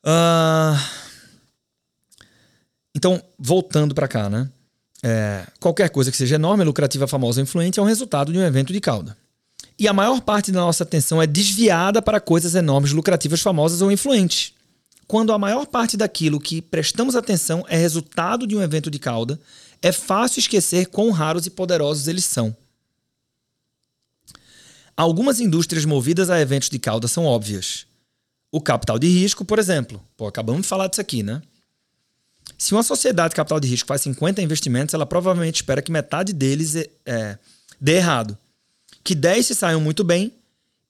Uh, 0.04 0.78
então, 2.96 3.22
voltando 3.38 3.94
para 3.94 4.08
cá, 4.08 4.30
né? 4.30 4.50
É, 5.04 5.48
qualquer 5.60 5.90
coisa 5.90 6.12
que 6.12 6.18
seja 6.18 6.36
enorme, 6.36 6.64
lucrativa, 6.64 7.08
famosa 7.08 7.40
ou 7.40 7.44
influente 7.44 7.80
é 7.80 7.82
um 7.82 7.86
resultado 7.86 8.32
de 8.32 8.38
um 8.38 8.44
evento 8.44 8.72
de 8.72 8.80
cauda. 8.80 9.18
E 9.82 9.88
a 9.88 9.94
maior 9.94 10.22
parte 10.22 10.52
da 10.52 10.60
nossa 10.60 10.84
atenção 10.84 11.20
é 11.20 11.26
desviada 11.26 12.04
para 12.04 12.22
coisas 12.22 12.54
enormes, 12.54 12.92
lucrativas, 12.92 13.42
famosas 13.42 13.82
ou 13.82 13.92
influentes. 13.92 14.54
Quando 15.08 15.34
a 15.34 15.40
maior 15.40 15.66
parte 15.66 15.98
daquilo 15.98 16.40
que 16.40 16.62
prestamos 16.62 17.16
atenção 17.16 17.66
é 17.68 17.78
resultado 17.78 18.46
de 18.46 18.56
um 18.56 18.62
evento 18.62 18.92
de 18.92 19.00
cauda, 19.00 19.40
é 19.82 19.92
fácil 19.92 20.40
esquecer 20.40 20.86
quão 20.86 21.10
raros 21.10 21.48
e 21.48 21.50
poderosos 21.50 22.08
eles 22.08 22.26
são. 22.26 22.56
Algumas 24.96 25.40
indústrias 25.40 25.84
movidas 25.84 26.30
a 26.30 26.40
eventos 26.40 26.70
de 26.70 26.78
cauda 26.78 27.08
são 27.08 27.26
óbvias. 27.26 27.88
O 28.52 28.62
capital 28.62 29.00
de 29.00 29.08
risco, 29.08 29.44
por 29.44 29.58
exemplo. 29.58 30.00
Pô, 30.16 30.28
acabamos 30.28 30.62
de 30.62 30.68
falar 30.68 30.90
disso 30.90 31.02
aqui, 31.02 31.24
né? 31.24 31.42
Se 32.56 32.76
uma 32.76 32.84
sociedade 32.84 33.30
de 33.30 33.36
capital 33.36 33.60
de 33.60 33.68
risco 33.68 33.88
faz 33.88 34.02
50 34.02 34.44
investimentos, 34.44 34.94
ela 34.94 35.08
provavelmente 35.08 35.56
espera 35.56 35.82
que 35.82 35.92
metade 35.92 36.34
deles 36.34 36.76
é, 36.76 36.88
é, 37.04 37.40
dê 37.80 37.94
errado 37.94 38.38
que 39.04 39.16
10 39.16 39.46
se 39.46 39.56
saiam 39.56 39.82
muito 39.82 40.04
bem 40.04 40.32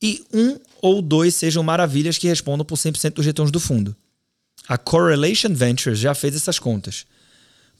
e 0.01 0.25
um 0.33 0.57
ou 0.81 1.01
dois 1.01 1.35
sejam 1.35 1.63
maravilhas 1.63 2.17
que 2.17 2.27
respondam 2.27 2.65
por 2.65 2.77
100% 2.77 3.13
dos 3.13 3.25
retornos 3.25 3.51
do 3.51 3.59
fundo. 3.59 3.95
A 4.67 4.77
Correlation 4.77 5.53
Ventures 5.53 5.99
já 5.99 6.13
fez 6.13 6.35
essas 6.35 6.57
contas. 6.59 7.05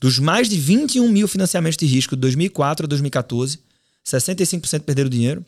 Dos 0.00 0.18
mais 0.18 0.48
de 0.48 0.58
21 0.58 1.08
mil 1.08 1.28
financiamentos 1.28 1.76
de 1.76 1.86
risco 1.86 2.16
de 2.16 2.20
2004 2.20 2.86
a 2.86 2.88
2014, 2.88 3.58
65% 4.04 4.80
perderam 4.82 5.08
dinheiro, 5.08 5.44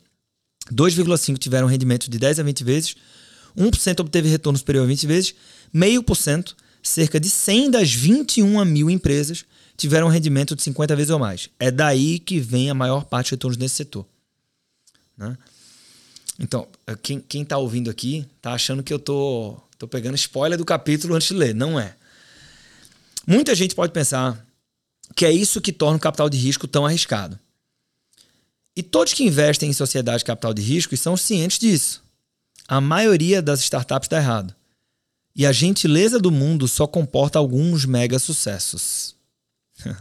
2,5% 0.73 1.39
tiveram 1.39 1.67
rendimento 1.67 2.09
de 2.09 2.19
10 2.19 2.41
a 2.41 2.43
20 2.43 2.65
vezes, 2.65 2.95
1% 3.57 4.01
obteve 4.01 4.29
retorno 4.29 4.59
superior 4.59 4.85
a 4.85 4.87
20 4.87 5.07
vezes, 5.07 5.35
meio 5.73 6.03
por 6.03 6.17
cento, 6.17 6.57
cerca 6.83 7.19
de 7.19 7.29
100 7.29 7.71
das 7.71 7.93
21 7.93 8.65
mil 8.65 8.91
empresas 8.91 9.45
tiveram 9.77 10.09
rendimento 10.09 10.55
de 10.55 10.63
50 10.63 10.95
vezes 10.95 11.11
ou 11.11 11.19
mais. 11.19 11.51
É 11.59 11.71
daí 11.71 12.19
que 12.19 12.39
vem 12.39 12.71
a 12.71 12.75
maior 12.75 13.05
parte 13.05 13.27
dos 13.27 13.31
retornos 13.33 13.57
nesse 13.57 13.75
setor. 13.77 14.07
Né? 15.17 15.37
Então, 16.39 16.67
eh, 16.87 16.97
quem, 17.01 17.21
quem 17.21 17.45
tá 17.45 17.57
ouvindo 17.59 17.91
aqui 17.91 18.27
tá 18.43 18.53
achando 18.53 18.83
que 18.83 18.93
eu 18.93 18.99
tô, 18.99 19.57
tô 19.79 19.87
pegando 19.87 20.15
spoiler 20.17 20.59
do 20.59 20.65
capítulo 20.65 21.15
antes 21.15 21.29
de 21.29 21.35
ler. 21.35 21.55
Não 21.55 21.79
é. 21.79 21.95
Muita 23.27 23.55
gente 23.55 23.75
pode 23.75 23.93
pensar 23.93 24.45
que 25.15 25.25
é 25.25 25.33
isso 25.33 25.61
que 25.61 25.73
torna 25.73 25.97
o 25.97 26.01
capital 26.01 26.29
de 26.29 26.37
risco 26.37 26.67
tão 26.67 26.85
arriscado. 26.85 27.39
E 28.77 28.83
todos 28.83 29.13
que 29.13 29.25
investem 29.25 29.71
em 29.71 29.73
sociedade 29.73 30.19
de 30.19 30.25
capital 30.25 30.53
de 30.53 30.61
risco 30.61 30.97
são 30.97 31.17
cientes 31.17 31.59
disso. 31.59 32.03
A 32.67 32.81
maioria 32.81 33.41
das 33.41 33.61
startups 33.61 34.07
está 34.07 34.17
errado. 34.17 34.55
E 35.37 35.47
a 35.47 35.53
gentileza 35.53 36.19
do 36.19 36.31
mundo 36.31 36.67
só 36.67 36.87
comporta 36.87 37.39
alguns 37.39 37.85
mega 37.85 38.19
sucessos. 38.19 39.15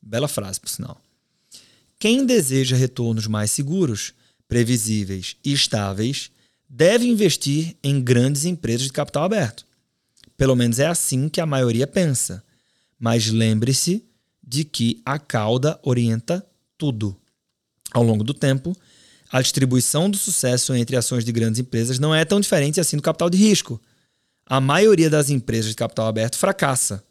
Bela 0.00 0.28
frase, 0.28 0.60
por 0.60 0.68
sinal. 0.68 1.00
Quem 1.98 2.26
deseja 2.26 2.76
retornos 2.76 3.26
mais 3.26 3.50
seguros 3.50 4.12
previsíveis 4.48 5.36
e 5.44 5.52
estáveis, 5.52 6.30
deve 6.68 7.06
investir 7.06 7.76
em 7.82 8.00
grandes 8.00 8.44
empresas 8.44 8.86
de 8.86 8.92
capital 8.92 9.24
aberto. 9.24 9.64
Pelo 10.36 10.56
menos 10.56 10.78
é 10.78 10.86
assim 10.86 11.28
que 11.28 11.40
a 11.40 11.46
maioria 11.46 11.86
pensa. 11.86 12.42
Mas 12.98 13.28
lembre-se 13.28 14.04
de 14.46 14.64
que 14.64 15.00
a 15.04 15.18
cauda 15.18 15.78
orienta 15.82 16.44
tudo. 16.76 17.16
Ao 17.92 18.02
longo 18.02 18.24
do 18.24 18.34
tempo, 18.34 18.76
a 19.30 19.40
distribuição 19.40 20.10
do 20.10 20.16
sucesso 20.16 20.74
entre 20.74 20.96
ações 20.96 21.24
de 21.24 21.32
grandes 21.32 21.60
empresas 21.60 21.98
não 21.98 22.14
é 22.14 22.24
tão 22.24 22.40
diferente 22.40 22.80
assim 22.80 22.96
do 22.96 23.02
capital 23.02 23.30
de 23.30 23.38
risco. 23.38 23.80
A 24.46 24.60
maioria 24.60 25.08
das 25.08 25.30
empresas 25.30 25.70
de 25.70 25.76
capital 25.76 26.06
aberto 26.06 26.36
fracassa. 26.36 27.04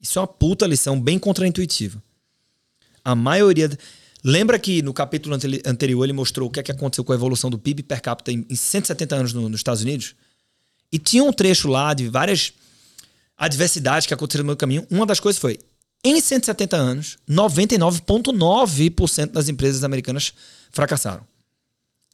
Isso 0.00 0.18
é 0.18 0.22
uma 0.22 0.28
puta 0.28 0.66
lição 0.66 1.00
bem 1.00 1.18
contraintuitiva. 1.18 2.02
A 3.04 3.14
maioria. 3.14 3.70
Lembra 4.24 4.58
que 4.58 4.82
no 4.82 4.94
capítulo 4.94 5.34
anterior 5.34 6.04
ele 6.04 6.12
mostrou 6.12 6.48
o 6.48 6.50
que, 6.50 6.60
é 6.60 6.62
que 6.62 6.70
aconteceu 6.70 7.02
com 7.02 7.12
a 7.12 7.16
evolução 7.16 7.50
do 7.50 7.58
PIB 7.58 7.82
per 7.82 8.00
capita 8.00 8.30
em, 8.30 8.46
170 8.54 9.16
anos 9.16 9.32
no, 9.32 9.48
nos 9.48 9.58
Estados 9.58 9.82
Unidos? 9.82 10.14
E 10.92 10.98
tinha 10.98 11.24
um 11.24 11.32
trecho 11.32 11.66
lá 11.68 11.92
de 11.92 12.08
várias 12.08 12.52
adversidades 13.36 14.06
que 14.06 14.14
aconteceram 14.14 14.44
no 14.44 14.48
meio 14.48 14.56
do 14.56 14.60
caminho. 14.60 14.86
Uma 14.88 15.04
das 15.04 15.18
coisas 15.18 15.40
foi, 15.40 15.58
em 16.04 16.20
170 16.20 16.76
anos, 16.76 17.18
99,9% 17.28 19.32
das 19.32 19.48
empresas 19.48 19.82
americanas 19.82 20.32
fracassaram. 20.70 21.26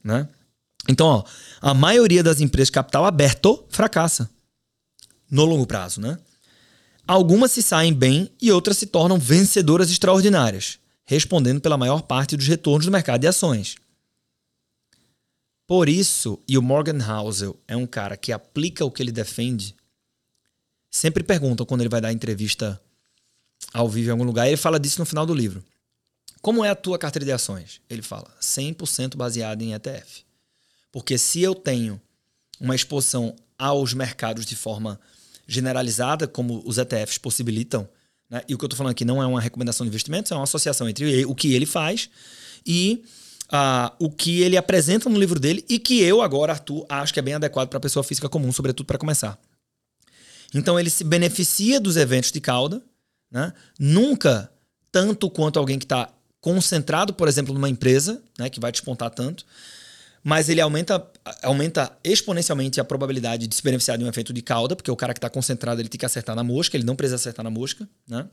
Né? 0.03 0.27
Então, 0.89 1.07
ó, 1.07 1.23
a 1.61 1.75
maioria 1.75 2.23
das 2.23 2.41
empresas 2.41 2.71
capital 2.71 3.05
aberto 3.05 3.67
fracassa 3.69 4.31
no 5.31 5.45
longo 5.45 5.67
prazo. 5.67 6.01
Né? 6.01 6.19
Algumas 7.07 7.53
se 7.53 7.63
saem 7.63 7.93
bem 7.93 8.31
e 8.41 8.51
outras 8.51 8.79
se 8.79 8.87
tornam 8.87 9.19
vencedoras 9.19 9.91
extraordinárias 9.91 10.79
respondendo 11.11 11.59
pela 11.59 11.79
maior 11.79 12.03
parte 12.03 12.37
dos 12.37 12.47
retornos 12.47 12.85
do 12.85 12.93
mercado 12.93 13.23
de 13.23 13.27
ações. 13.27 13.77
Por 15.67 15.89
isso, 15.89 16.39
e 16.47 16.59
o 16.59 16.63
Morgan 16.63 16.99
Housel 17.03 17.59
é 17.67 17.75
um 17.75 17.87
cara 17.87 18.15
que 18.15 18.31
aplica 18.31 18.85
o 18.85 18.91
que 18.91 19.03
ele 19.03 19.11
defende, 19.11 19.75
sempre 20.91 21.23
perguntam 21.25 21.65
quando 21.65 21.81
ele 21.81 21.89
vai 21.89 22.03
dar 22.03 22.13
entrevista 22.13 22.79
ao 23.73 23.89
vivo 23.89 24.09
em 24.09 24.13
algum 24.13 24.25
lugar, 24.25 24.49
ele 24.49 24.59
fala 24.59 24.79
disso 24.79 25.01
no 25.01 25.07
final 25.07 25.25
do 25.25 25.33
livro. 25.33 25.65
Como 26.43 26.63
é 26.63 26.69
a 26.69 26.77
tua 26.77 26.99
carteira 26.99 27.25
de 27.25 27.33
ações? 27.33 27.81
Ele 27.89 28.03
fala 28.03 28.31
100% 28.39 29.17
baseada 29.17 29.65
em 29.65 29.73
ETF. 29.73 30.25
Porque 30.93 31.17
se 31.17 31.41
eu 31.41 31.55
tenho 31.55 31.99
uma 32.61 32.75
exposição 32.75 33.35
aos 33.57 33.95
mercados 33.95 34.45
de 34.45 34.55
forma 34.55 35.01
generalizada, 35.47 36.29
como 36.29 36.63
os 36.67 36.77
ETFs 36.77 37.17
possibilitam, 37.17 37.89
né? 38.31 38.43
E 38.49 38.55
o 38.55 38.59
que 38.59 38.65
eu 38.65 38.67
estou 38.67 38.77
falando 38.77 38.93
aqui 38.93 39.05
não 39.05 39.23
é 39.23 39.27
uma 39.27 39.41
recomendação 39.41 39.85
de 39.85 39.89
investimentos, 39.89 40.31
é 40.33 40.35
uma 40.35 40.45
associação 40.45 40.89
entre 40.89 41.25
o 41.25 41.35
que 41.35 41.55
ele 41.55 41.67
faz 41.67 42.11
e 42.67 43.03
uh, 43.53 43.95
o 43.99 44.11
que 44.11 44.41
ele 44.43 44.57
apresenta 44.57 45.09
no 45.09 45.19
livro 45.19 45.41
dele 45.41 45.65
e 45.69 45.79
que 45.79 46.01
eu 46.01 46.21
agora, 46.21 46.53
Arthur, 46.53 46.85
acho 46.89 47.13
que 47.13 47.19
é 47.19 47.23
bem 47.23 47.35
adequado 47.35 47.69
para 47.69 47.79
a 47.79 47.81
pessoa 47.81 48.03
física 48.03 48.29
comum, 48.29 48.53
sobretudo 48.53 48.87
para 48.87 48.99
começar. 48.99 49.39
Então 50.55 50.79
ele 50.79 50.91
se 50.91 51.05
beneficia 51.05 51.81
dos 51.81 51.97
eventos 51.97 52.33
de 52.33 52.41
cauda, 52.41 52.83
né? 53.31 53.53
nunca 53.79 54.51
tanto 54.91 55.29
quanto 55.29 55.59
alguém 55.59 55.79
que 55.79 55.85
está 55.85 56.11
concentrado, 56.41 57.13
por 57.13 57.29
exemplo, 57.29 57.53
numa 57.53 57.69
empresa, 57.69 58.23
né, 58.39 58.49
que 58.49 58.61
vai 58.61 58.73
despontar 58.73 59.11
tanto, 59.11 59.45
mas 60.29 60.51
ele 60.51 60.61
aumenta, 60.61 61.03
aumenta 61.43 61.91
exponencialmente 62.05 62.79
a 62.79 62.85
probabilidade 62.85 63.47
de 63.47 63.55
se 63.55 63.63
beneficiar 63.63 63.97
de 63.97 64.05
um 64.05 64.09
efeito 64.09 64.31
de 64.31 64.43
cauda, 64.43 64.77
porque 64.77 64.91
o 64.91 64.97
cara 64.97 65.15
que 65.15 65.19
está 65.19 65.31
concentrado 65.31 65.81
ele 65.81 65.89
tem 65.89 65.99
que 65.99 66.05
acertar 66.05 66.37
na 66.37 66.45
mosca, 66.45 66.77
ele 66.77 66.85
não 66.85 66.95
precisa 66.95 67.17
acertar 67.17 67.43
na 67.43 67.49
mosca, 67.49 67.89
né? 68.07 68.29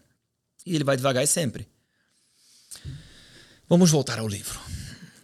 E 0.66 0.76
ele 0.76 0.84
vai 0.84 0.98
devagar 0.98 1.24
e 1.24 1.28
sempre. 1.28 1.66
Vamos 3.70 3.92
voltar 3.92 4.20
ao 4.20 4.28
livro. 4.28 4.60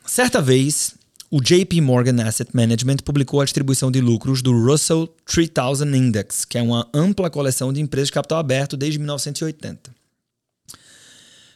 Certa 0.06 0.42
vez, 0.42 0.96
o 1.30 1.42
JP 1.42 1.82
Morgan 1.82 2.24
Asset 2.24 2.56
Management 2.56 3.00
publicou 3.04 3.42
a 3.42 3.44
distribuição 3.44 3.92
de 3.92 4.00
lucros 4.00 4.42
do 4.42 4.54
Russell 4.54 5.13
3000 5.25 5.94
Index, 5.94 6.46
que 6.46 6.58
é 6.58 6.62
uma 6.62 6.90
ampla 6.94 7.30
coleção 7.30 7.74
de 7.74 7.82
empresas 7.82 8.08
de 8.08 8.13
capital 8.13 8.40
aberto 8.40 8.78
desde 8.78 8.98
1980. 8.98 9.94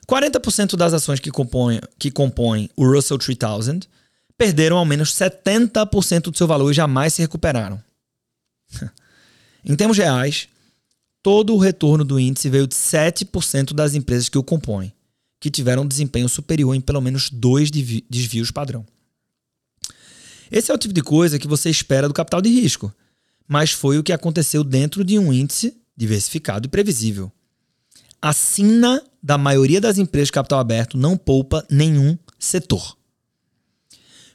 40% 0.10 0.76
das 0.76 0.94
ações 0.94 1.22
que 1.22 1.32
compõem, 1.32 1.80
que 1.98 2.12
compõem 2.12 2.70
o 2.76 2.86
Russell 2.86 3.18
3000 3.18 3.95
perderam 4.38 4.78
ao 4.78 4.86
menos 4.86 5.14
70% 5.14 6.24
do 6.24 6.38
seu 6.38 6.48
valor 6.48 6.72
e 6.72 6.74
jamais 6.74 7.14
se 7.14 7.22
recuperaram. 7.22 7.82
em 9.64 9.76
termos 9.76 9.98
reais, 9.98 10.48
todo 11.24 11.54
o 11.56 11.58
retorno 11.58 12.04
do 12.04 12.20
índice 12.20 12.50
veio 12.50 12.68
de 12.68 12.76
7% 12.76 13.74
das 13.74 13.94
empresas 13.94 14.30
que 14.30 14.38
o 14.38 14.44
compõem, 14.44 14.94
que 15.40 15.50
tiveram 15.50 15.88
desempenho 15.88 16.30
superior 16.30 16.76
em 16.76 16.82
pelo 16.82 17.02
menos 17.02 17.30
dois 17.30 17.72
desvios 17.72 18.52
padrão. 18.52 18.86
Esse 20.52 20.72
é 20.72 20.74
o 20.74 20.78
tipo 20.78 20.94
de 20.94 21.02
coisa 21.02 21.40
que 21.40 21.48
você 21.48 21.70
espera 21.70 22.08
do 22.08 22.14
capital 22.14 22.42
de 22.42 22.50
risco, 22.50 22.94
mas 23.48 23.72
foi 23.72 23.98
o 23.98 24.04
que 24.04 24.14
aconteceu 24.14 24.64
dentro 24.64 25.04
de 25.04 25.18
um 25.18 25.34
índice 25.34 25.76
diversificado 25.98 26.68
e 26.68 26.70
previsível. 26.70 27.32
a 28.22 28.34
sina 28.34 29.04
da 29.22 29.38
maioria 29.38 29.80
das 29.80 29.98
empresas 29.98 30.28
de 30.28 30.34
capital 30.34 30.60
aberto 30.60 30.98
não 30.98 31.16
poupa 31.16 31.66
nenhum 31.70 32.18
setor. 32.40 32.98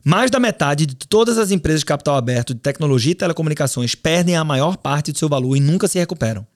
Mais 0.03 0.31
da 0.31 0.41
metade 0.41 0.87
de 0.87 0.95
todas 0.95 1.37
as 1.37 1.51
empresas 1.51 1.81
de 1.81 1.87
capital 1.87 2.17
aberto 2.17 2.55
de 2.55 2.61
tecnologia 2.61 3.13
e 3.13 3.15
telecomunicações 3.15 3.95
perdem 3.95 4.37
a 4.37 4.45
maior 4.45 4.77
parte 4.77 5.13
do 5.13 5.19
seu 5.19 5.29
valor 5.29 5.57
e 5.57 5.61
nunca 5.61 5.87
se 5.87 5.99
recuperam. 5.99 6.47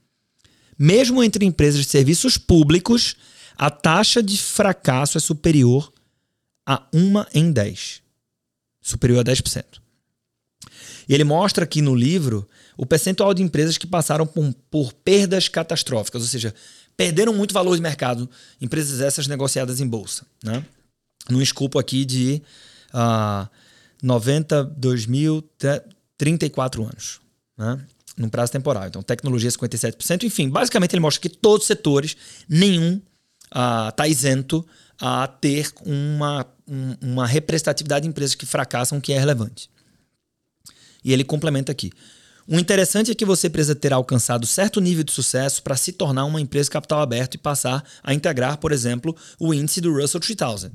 Mesmo 0.79 1.23
entre 1.23 1.45
empresas 1.45 1.81
de 1.81 1.89
serviços 1.89 2.39
públicos, 2.39 3.17
a 3.57 3.71
taxa 3.71 4.23
de 4.23 4.39
fracasso 4.39 5.19
é 5.19 5.21
superior 5.21 5.93
a 6.67 6.83
uma 6.93 7.29
em 7.35 7.53
10. 7.53 8.03
Superior 8.81 9.21
a 9.21 9.25
10%. 9.25 9.65
E 11.09 11.15
ele 11.15 11.25
mostra 11.25 11.65
aqui 11.65 11.83
no 11.83 11.95
livro 11.95 12.49
o 12.77 12.87
percentual 12.87 13.33
de 13.35 13.43
empresas 13.43 13.79
que 13.79 13.87
passaram 13.87 14.27
por, 14.27 14.55
por 14.71 14.93
perdas 14.93 15.49
catastróficas, 15.49 16.23
ou 16.23 16.29
seja, 16.29 16.55
perderam 16.97 17.33
muito 17.33 17.55
valor 17.55 17.77
de 17.77 17.83
mercado, 17.83 18.29
empresas 18.61 19.01
essas 19.01 19.27
negociadas 19.27 19.81
em 19.81 19.87
bolsa. 19.87 20.27
Né? 20.43 20.65
Num 21.29 21.43
escopo 21.43 21.79
aqui 21.79 22.05
de 22.05 22.43
uh, 22.95 23.49
92 24.03 25.07
mil, 25.07 25.43
34 26.17 26.85
anos, 26.85 27.21
né? 27.57 27.85
num 28.17 28.29
prazo 28.29 28.53
temporal. 28.53 28.87
Então, 28.87 29.03
tecnologia 29.03 29.51
57%. 29.51 30.23
Enfim, 30.23 30.49
basicamente 30.49 30.95
ele 30.95 31.01
mostra 31.01 31.21
que 31.21 31.29
todos 31.29 31.63
os 31.63 31.67
setores, 31.67 32.17
nenhum 32.49 33.01
está 33.47 34.05
uh, 34.05 34.07
isento 34.07 34.67
a 35.01 35.27
ter 35.27 35.71
uma, 35.85 36.47
um, 36.67 36.95
uma 37.01 37.27
representatividade 37.27 38.05
de 38.05 38.09
empresas 38.09 38.35
que 38.35 38.47
fracassam 38.47 39.01
que 39.01 39.13
é 39.13 39.19
relevante. 39.19 39.69
E 41.05 41.13
ele 41.13 41.25
complementa 41.25 41.73
aqui. 41.73 41.93
O 42.47 42.59
interessante 42.59 43.11
é 43.11 43.15
que 43.15 43.25
você 43.25 43.49
precisa 43.49 43.75
ter 43.75 43.93
alcançado 43.93 44.47
certo 44.47 44.81
nível 44.81 45.03
de 45.03 45.13
sucesso 45.13 45.63
para 45.63 45.77
se 45.77 45.93
tornar 45.93 46.25
uma 46.27 46.41
empresa 46.41 46.71
capital 46.71 47.01
aberto 47.01 47.35
e 47.35 47.39
passar 47.39 47.83
a 48.03 48.13
integrar, 48.13 48.59
por 48.59 48.71
exemplo, 48.71 49.17
o 49.39 49.55
índice 49.55 49.81
do 49.81 49.93
Russell 49.93 50.21
3000. 50.21 50.49
Ou 50.49 50.71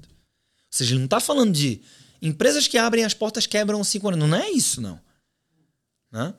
seja, 0.72 0.92
ele 0.92 1.00
não 1.00 1.06
está 1.06 1.20
falando 1.20 1.52
de 1.52 1.82
Empresas 2.22 2.68
que 2.68 2.78
abrem 2.78 3.06
as 3.06 3.14
portas 3.14 3.46
quebram 3.46 3.84
cinco 3.84 4.10
anos. 4.10 4.30
Não 4.30 4.38
é 4.38 4.50
isso, 4.50 4.82
não. 4.82 5.00
Né? 6.12 6.34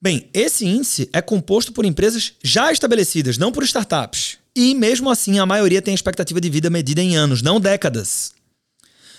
Bem, 0.00 0.28
esse 0.32 0.64
índice 0.64 1.10
é 1.12 1.20
composto 1.20 1.72
por 1.72 1.84
empresas 1.84 2.34
já 2.42 2.70
estabelecidas, 2.72 3.36
não 3.36 3.50
por 3.50 3.64
startups. 3.64 4.38
E 4.54 4.74
mesmo 4.74 5.10
assim, 5.10 5.38
a 5.38 5.46
maioria 5.46 5.82
tem 5.82 5.94
expectativa 5.94 6.40
de 6.40 6.50
vida 6.50 6.70
medida 6.70 7.02
em 7.02 7.16
anos, 7.16 7.42
não 7.42 7.60
décadas. 7.60 8.32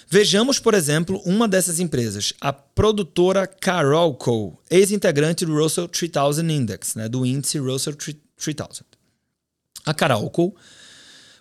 Vejamos, 0.10 0.58
por 0.58 0.74
exemplo, 0.74 1.22
uma 1.24 1.48
dessas 1.48 1.80
empresas, 1.80 2.34
a 2.42 2.52
produtora 2.52 3.46
Carolco, 3.46 4.60
ex-integrante 4.70 5.46
do 5.46 5.54
Russell 5.54 5.88
3000 5.88 6.50
Index, 6.50 6.96
né, 6.96 7.08
do 7.08 7.26
índice 7.26 7.60
Russell 7.60 7.94
3000. 7.96 8.86
A 9.86 9.94
Carolco 9.94 10.56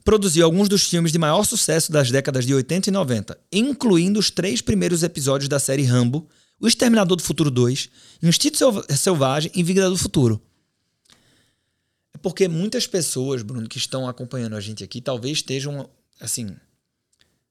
produziu 0.09 0.47
alguns 0.47 0.71
dos 0.71 0.85
filmes 0.85 1.13
de 1.13 1.19
maior 1.19 1.45
sucesso 1.45 1.93
das 1.93 2.11
décadas 2.11 2.47
de 2.47 2.55
80 2.55 2.89
e 2.89 2.91
90, 2.91 3.39
incluindo 3.53 4.19
os 4.19 4.31
três 4.31 4.63
primeiros 4.63 5.03
episódios 5.03 5.51
da 5.51 5.59
série 5.59 5.83
Rambo, 5.83 6.27
O 6.59 6.67
Exterminador 6.67 7.15
do 7.15 7.23
Futuro 7.23 7.51
2, 7.51 7.91
Instinto 8.23 8.57
Selvagem 8.97 9.53
e 9.55 9.63
Vida 9.63 9.87
do 9.91 9.99
Futuro. 9.99 10.41
É 12.15 12.17
porque 12.23 12.49
muitas 12.49 12.87
pessoas, 12.87 13.43
Bruno, 13.43 13.69
que 13.69 13.77
estão 13.77 14.09
acompanhando 14.09 14.57
a 14.57 14.61
gente 14.63 14.83
aqui, 14.83 15.03
talvez 15.03 15.39
estejam, 15.39 15.87
assim, 16.19 16.57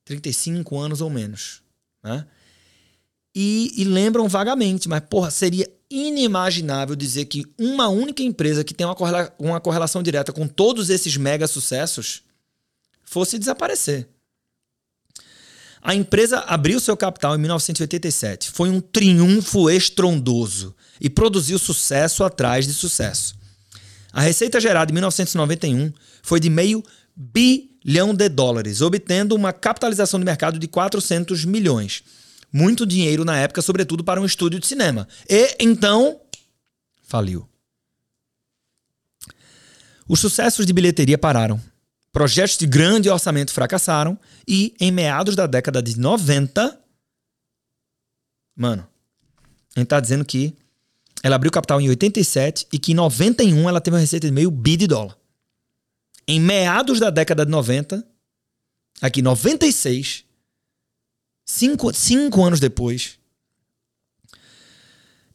35 0.03 0.79
anos 0.79 0.99
ou 0.99 1.11
menos, 1.11 1.61
né? 2.03 2.25
E, 3.35 3.71
e, 3.77 3.83
lembram 3.83 4.27
vagamente, 4.27 4.89
mas 4.89 5.01
porra, 5.01 5.29
seria 5.29 5.71
inimaginável 5.91 6.95
dizer 6.95 7.25
que 7.25 7.45
uma 7.55 7.87
única 7.87 8.23
empresa 8.23 8.63
que 8.63 8.73
tem 8.73 8.87
uma, 8.87 8.95
uma 9.37 9.61
correlação 9.61 10.01
direta 10.01 10.33
com 10.33 10.47
todos 10.47 10.89
esses 10.89 11.15
mega 11.17 11.47
sucessos 11.47 12.25
fosse 13.07 13.39
desaparecer. 13.39 14.07
A 15.81 15.95
empresa 15.95 16.39
abriu 16.39 16.79
seu 16.79 16.97
capital 16.97 17.35
em 17.35 17.39
1987. 17.39 18.51
Foi 18.51 18.69
um 18.69 18.81
triunfo 18.81 19.69
estrondoso 19.69 20.75
e 20.99 21.09
produziu 21.09 21.57
sucesso 21.57 22.23
atrás 22.25 22.67
de 22.67 22.73
sucesso. 22.73 23.35
A 24.11 24.19
receita 24.19 24.59
gerada 24.59 24.91
em 24.91 24.93
1991 24.93 25.93
foi 26.21 26.41
de 26.41 26.49
meio 26.49 26.83
bilhão 27.15 28.13
de 28.13 28.27
dólares, 28.27 28.81
obtendo 28.81 29.35
uma 29.35 29.53
capitalização 29.53 30.19
de 30.19 30.25
mercado 30.25 30.59
de 30.59 30.67
400 30.67 31.45
milhões. 31.45 32.03
Muito 32.51 32.85
dinheiro 32.85 33.23
na 33.23 33.37
época, 33.37 33.61
sobretudo 33.61 34.03
para 34.03 34.19
um 34.19 34.25
estúdio 34.25 34.59
de 34.59 34.67
cinema. 34.67 35.07
E 35.29 35.55
então 35.59 36.19
faliu. 37.03 37.47
Os 40.07 40.19
sucessos 40.19 40.65
de 40.65 40.73
bilheteria 40.73 41.17
pararam. 41.17 41.61
Projetos 42.17 42.57
de 42.57 42.65
grande 42.65 43.11
orçamento 43.11 43.53
fracassaram 43.53 44.17
e, 44.47 44.73
em 44.79 44.91
meados 44.91 45.35
da 45.35 45.45
década 45.45 45.83
de 45.83 45.99
90, 45.99 46.75
mano, 48.55 48.87
a 49.75 49.79
gente 49.79 49.87
tá 49.87 49.99
dizendo 49.99 50.25
que 50.25 50.51
ela 51.21 51.35
abriu 51.35 51.51
capital 51.51 51.79
em 51.79 51.87
87 51.89 52.69
e 52.73 52.79
que 52.79 52.91
em 52.91 52.95
91 52.95 53.69
ela 53.69 53.79
teve 53.79 53.93
uma 53.93 54.01
receita 54.01 54.25
de 54.25 54.33
meio 54.33 54.49
bi 54.49 54.75
de 54.75 54.87
dólar. 54.87 55.15
Em 56.27 56.39
meados 56.39 56.99
da 56.99 57.11
década 57.11 57.45
de 57.45 57.51
90, 57.51 58.03
aqui 58.99 59.21
96, 59.21 60.25
cinco, 61.45 61.93
cinco 61.93 62.43
anos 62.43 62.59
depois, 62.59 63.19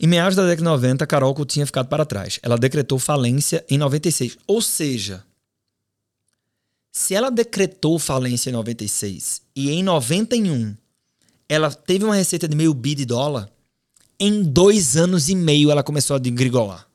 em 0.00 0.08
meados 0.08 0.34
da 0.34 0.42
década 0.42 0.56
de 0.56 0.64
90, 0.64 1.04
a 1.04 1.06
Carolco 1.06 1.44
tinha 1.44 1.64
ficado 1.64 1.86
para 1.86 2.04
trás. 2.04 2.40
Ela 2.42 2.58
decretou 2.58 2.98
falência 2.98 3.64
em 3.70 3.78
96. 3.78 4.36
Ou 4.48 4.60
seja, 4.60 5.24
se 6.92 7.14
ela 7.14 7.30
decretou 7.30 7.98
falência 7.98 8.50
em 8.50 8.52
96 8.52 9.40
e 9.56 9.70
em 9.70 9.82
91 9.82 10.76
ela 11.48 11.74
teve 11.74 12.04
uma 12.04 12.14
receita 12.14 12.46
de 12.46 12.54
meio 12.54 12.74
bi 12.74 12.94
de 12.94 13.06
dólar, 13.06 13.50
em 14.20 14.42
dois 14.42 14.96
anos 14.96 15.28
e 15.30 15.34
meio 15.34 15.70
ela 15.70 15.82
começou 15.82 16.16
a 16.16 16.18
degrigolar. 16.18 16.86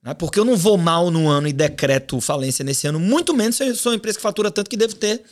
Né? 0.00 0.14
Porque 0.14 0.38
eu 0.38 0.44
não 0.44 0.56
vou 0.56 0.78
mal 0.78 1.10
no 1.10 1.28
ano 1.28 1.48
e 1.48 1.52
decreto 1.52 2.20
falência 2.20 2.64
nesse 2.64 2.86
ano, 2.86 3.00
muito 3.00 3.34
menos 3.34 3.56
se 3.56 3.66
eu 3.66 3.74
sou 3.74 3.90
uma 3.90 3.96
empresa 3.96 4.18
que 4.18 4.22
fatura 4.22 4.50
tanto 4.50 4.70
que 4.70 4.76
deve 4.76 4.94
ter 4.94 5.24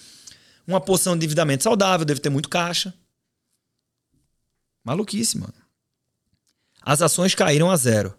uma 0.67 0.81
porção 0.81 1.15
de 1.15 1.19
endividamento 1.19 1.63
saudável, 1.63 2.05
deve 2.05 2.21
ter 2.21 2.31
muito 2.31 2.49
caixa. 2.49 2.93
Maluquice, 4.85 5.39
mano. 5.39 5.55
As 6.83 7.01
ações 7.01 7.35
caíram 7.35 7.71
a 7.71 7.77
zero. 7.77 8.15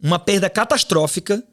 Uma 0.00 0.18
perda 0.18 0.48
catastrófica 0.48 1.46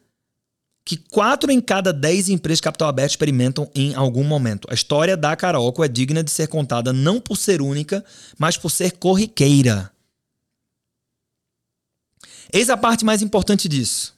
que 0.86 0.96
quatro 0.96 1.52
em 1.52 1.60
cada 1.60 1.92
dez 1.92 2.30
empresas 2.30 2.60
de 2.60 2.64
capital 2.64 2.88
aberto 2.88 3.10
experimentam 3.10 3.70
em 3.74 3.96
algum 3.96 4.24
momento. 4.24 4.68
A 4.70 4.76
história 4.76 5.18
da 5.18 5.36
Carolco 5.36 5.84
é 5.84 5.88
digna 5.88 6.24
de 6.24 6.30
ser 6.30 6.48
contada 6.48 6.94
não 6.94 7.20
por 7.20 7.36
ser 7.36 7.60
única, 7.60 8.06
mas 8.38 8.56
por 8.56 8.70
ser 8.70 8.92
corriqueira. 8.92 9.92
Eis 12.54 12.70
a 12.70 12.78
parte 12.78 13.04
mais 13.04 13.24
importante 13.24 13.68
disso. 13.68 14.14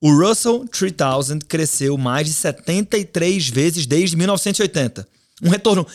O 0.00 0.12
Russell 0.12 0.66
3000 0.66 1.46
cresceu 1.46 1.96
mais 1.96 2.26
de 2.26 2.32
73 2.32 3.48
vezes 3.50 3.86
desde 3.86 4.16
1980. 4.16 5.06
Um 5.42 5.48
retorno 5.48 5.86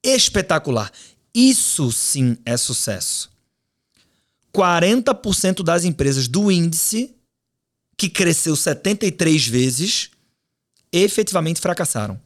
espetacular. 0.00 0.92
Isso 1.34 1.90
sim 1.90 2.38
é 2.44 2.56
sucesso. 2.56 3.30
40% 4.54 5.64
das 5.64 5.84
empresas 5.84 6.28
do 6.28 6.52
índice 6.52 7.15
que 7.96 8.08
cresceu 8.08 8.54
73 8.54 9.46
vezes, 9.46 10.10
efetivamente 10.92 11.60
fracassaram. 11.60 12.20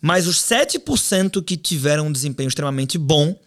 Mas 0.00 0.26
os 0.26 0.38
7% 0.38 1.44
que 1.44 1.56
tiveram 1.56 2.08
um 2.08 2.12
desempenho 2.12 2.48
extremamente 2.48 2.98
bom 2.98 3.38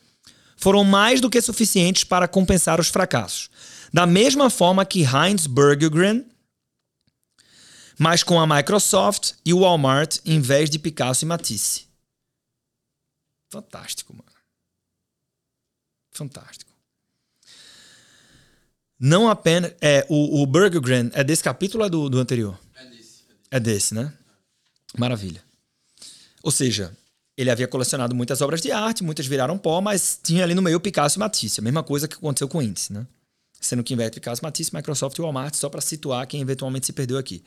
foram 0.58 0.84
mais 0.84 1.20
do 1.20 1.30
que 1.30 1.42
suficientes 1.42 2.06
para 2.06 2.28
compensar 2.28 2.80
os 2.80 2.88
fracassos. 2.88 3.50
Da 3.94 4.06
mesma 4.06 4.50
forma 4.50 4.86
que 4.86 5.04
Heinz 5.04 5.48
Bergegren, 5.48 6.26
mas 7.98 8.24
com 8.24 8.40
a 8.40 8.48
Microsoft 8.48 9.34
e 9.46 9.54
o 9.54 9.60
Walmart 9.60 10.20
em 10.26 10.40
vez 10.40 10.70
de 10.70 10.80
Picasso 10.80 11.26
e 11.26 11.28
Matisse. 11.28 11.86
Fantástico, 13.52 14.14
mano. 14.14 14.26
Fantástico. 16.12 16.65
Não 19.06 19.30
apenas. 19.30 19.72
É, 19.80 20.04
o, 20.10 20.42
o 20.42 20.46
Burgergren 20.48 21.12
é 21.14 21.24
desse 21.24 21.44
capítulo 21.44 21.84
ou 21.84 21.88
é 21.88 21.90
do, 21.92 22.10
do 22.10 22.20
anterior? 22.20 22.60
É 22.76 22.86
desse. 22.86 23.24
É 23.52 23.60
desse, 23.60 23.94
né? 23.94 24.12
Maravilha. 24.98 25.44
Ou 26.42 26.50
seja, 26.50 26.92
ele 27.38 27.52
havia 27.52 27.68
colecionado 27.68 28.16
muitas 28.16 28.42
obras 28.42 28.62
de 28.62 28.72
arte, 28.72 29.04
muitas 29.04 29.28
viraram 29.28 29.60
pó, 29.60 29.80
mas 29.80 30.20
tinha 30.24 30.44
ali 30.44 30.56
no 30.56 30.62
meio 30.64 30.80
Picasso 30.80 31.20
e 31.20 31.20
Matisse. 31.20 31.60
A 31.60 31.64
mesma 31.64 31.84
coisa 31.84 32.08
que 32.08 32.16
aconteceu 32.16 32.48
com 32.48 32.58
o 32.58 32.62
índice, 32.64 32.94
né? 32.94 33.06
Sendo 33.62 33.84
que 33.84 33.94
inverte 33.94 34.16
Picasso, 34.16 34.44
Matisse, 34.44 34.74
Microsoft 34.76 35.16
e 35.20 35.22
Walmart, 35.22 35.54
só 35.54 35.70
para 35.70 35.82
situar 35.82 36.26
quem 36.26 36.42
eventualmente 36.42 36.88
se 36.88 36.94
perdeu 36.94 37.20
aqui. 37.20 37.44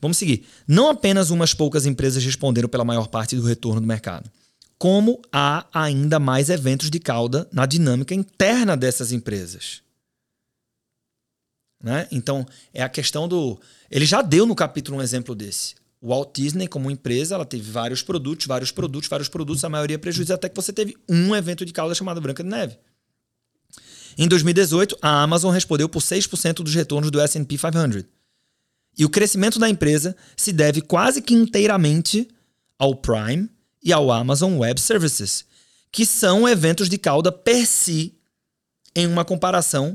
Vamos 0.00 0.16
seguir. 0.16 0.44
Não 0.66 0.90
apenas 0.90 1.30
umas 1.30 1.54
poucas 1.54 1.86
empresas 1.86 2.24
responderam 2.24 2.68
pela 2.68 2.84
maior 2.84 3.06
parte 3.06 3.36
do 3.36 3.46
retorno 3.46 3.80
do 3.80 3.86
mercado, 3.86 4.28
como 4.76 5.22
há 5.32 5.66
ainda 5.72 6.18
mais 6.18 6.50
eventos 6.50 6.90
de 6.90 6.98
cauda 6.98 7.48
na 7.52 7.64
dinâmica 7.64 8.12
interna 8.12 8.76
dessas 8.76 9.12
empresas. 9.12 9.88
Né? 11.82 12.06
Então, 12.10 12.46
é 12.74 12.82
a 12.82 12.88
questão 12.88 13.26
do. 13.26 13.58
Ele 13.90 14.04
já 14.04 14.22
deu 14.22 14.44
no 14.44 14.54
capítulo 14.54 14.98
um 14.98 15.02
exemplo 15.02 15.34
desse. 15.34 15.74
O 16.00 16.08
Walt 16.08 16.34
Disney, 16.34 16.66
como 16.66 16.90
empresa, 16.90 17.34
ela 17.34 17.44
teve 17.44 17.70
vários 17.70 18.02
produtos, 18.02 18.46
vários 18.46 18.70
produtos, 18.70 19.08
vários 19.08 19.28
produtos, 19.28 19.64
a 19.64 19.68
maioria 19.68 19.98
prejuízo, 19.98 20.32
até 20.32 20.48
que 20.48 20.56
você 20.56 20.72
teve 20.72 20.96
um 21.08 21.34
evento 21.34 21.64
de 21.64 21.72
cauda 21.72 21.94
chamado 21.94 22.20
Branca 22.20 22.42
de 22.42 22.48
Neve. 22.48 22.78
Em 24.16 24.26
2018, 24.26 24.98
a 25.00 25.22
Amazon 25.22 25.52
respondeu 25.52 25.88
por 25.88 26.02
6% 26.02 26.62
dos 26.62 26.74
retornos 26.74 27.10
do 27.10 27.20
S&P 27.20 27.56
500. 27.56 28.04
E 28.98 29.04
o 29.04 29.10
crescimento 29.10 29.58
da 29.58 29.68
empresa 29.68 30.16
se 30.36 30.52
deve 30.52 30.80
quase 30.80 31.22
que 31.22 31.34
inteiramente 31.34 32.28
ao 32.78 32.94
Prime 32.94 33.48
e 33.82 33.92
ao 33.92 34.10
Amazon 34.10 34.58
Web 34.58 34.80
Services, 34.80 35.44
que 35.92 36.04
são 36.04 36.48
eventos 36.48 36.88
de 36.88 36.98
cauda 36.98 37.30
per 37.30 37.66
si 37.66 38.14
em 38.94 39.06
uma 39.06 39.24
comparação 39.24 39.94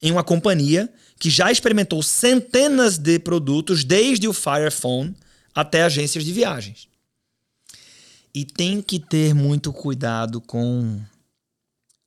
em 0.00 0.10
uma 0.10 0.24
companhia 0.24 0.92
que 1.18 1.30
já 1.30 1.50
experimentou 1.50 2.02
centenas 2.02 2.98
de 2.98 3.18
produtos 3.18 3.84
desde 3.84 4.28
o 4.28 4.32
Fire 4.32 4.70
Phone 4.70 5.14
até 5.54 5.82
agências 5.82 6.24
de 6.24 6.32
viagens. 6.32 6.88
E 8.34 8.44
tem 8.44 8.82
que 8.82 8.98
ter 8.98 9.34
muito 9.34 9.72
cuidado 9.72 10.40
com 10.40 11.00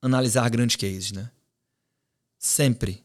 analisar 0.02 0.48
grandes 0.50 0.76
cases, 0.76 1.12
né? 1.12 1.30
Sempre. 2.38 3.04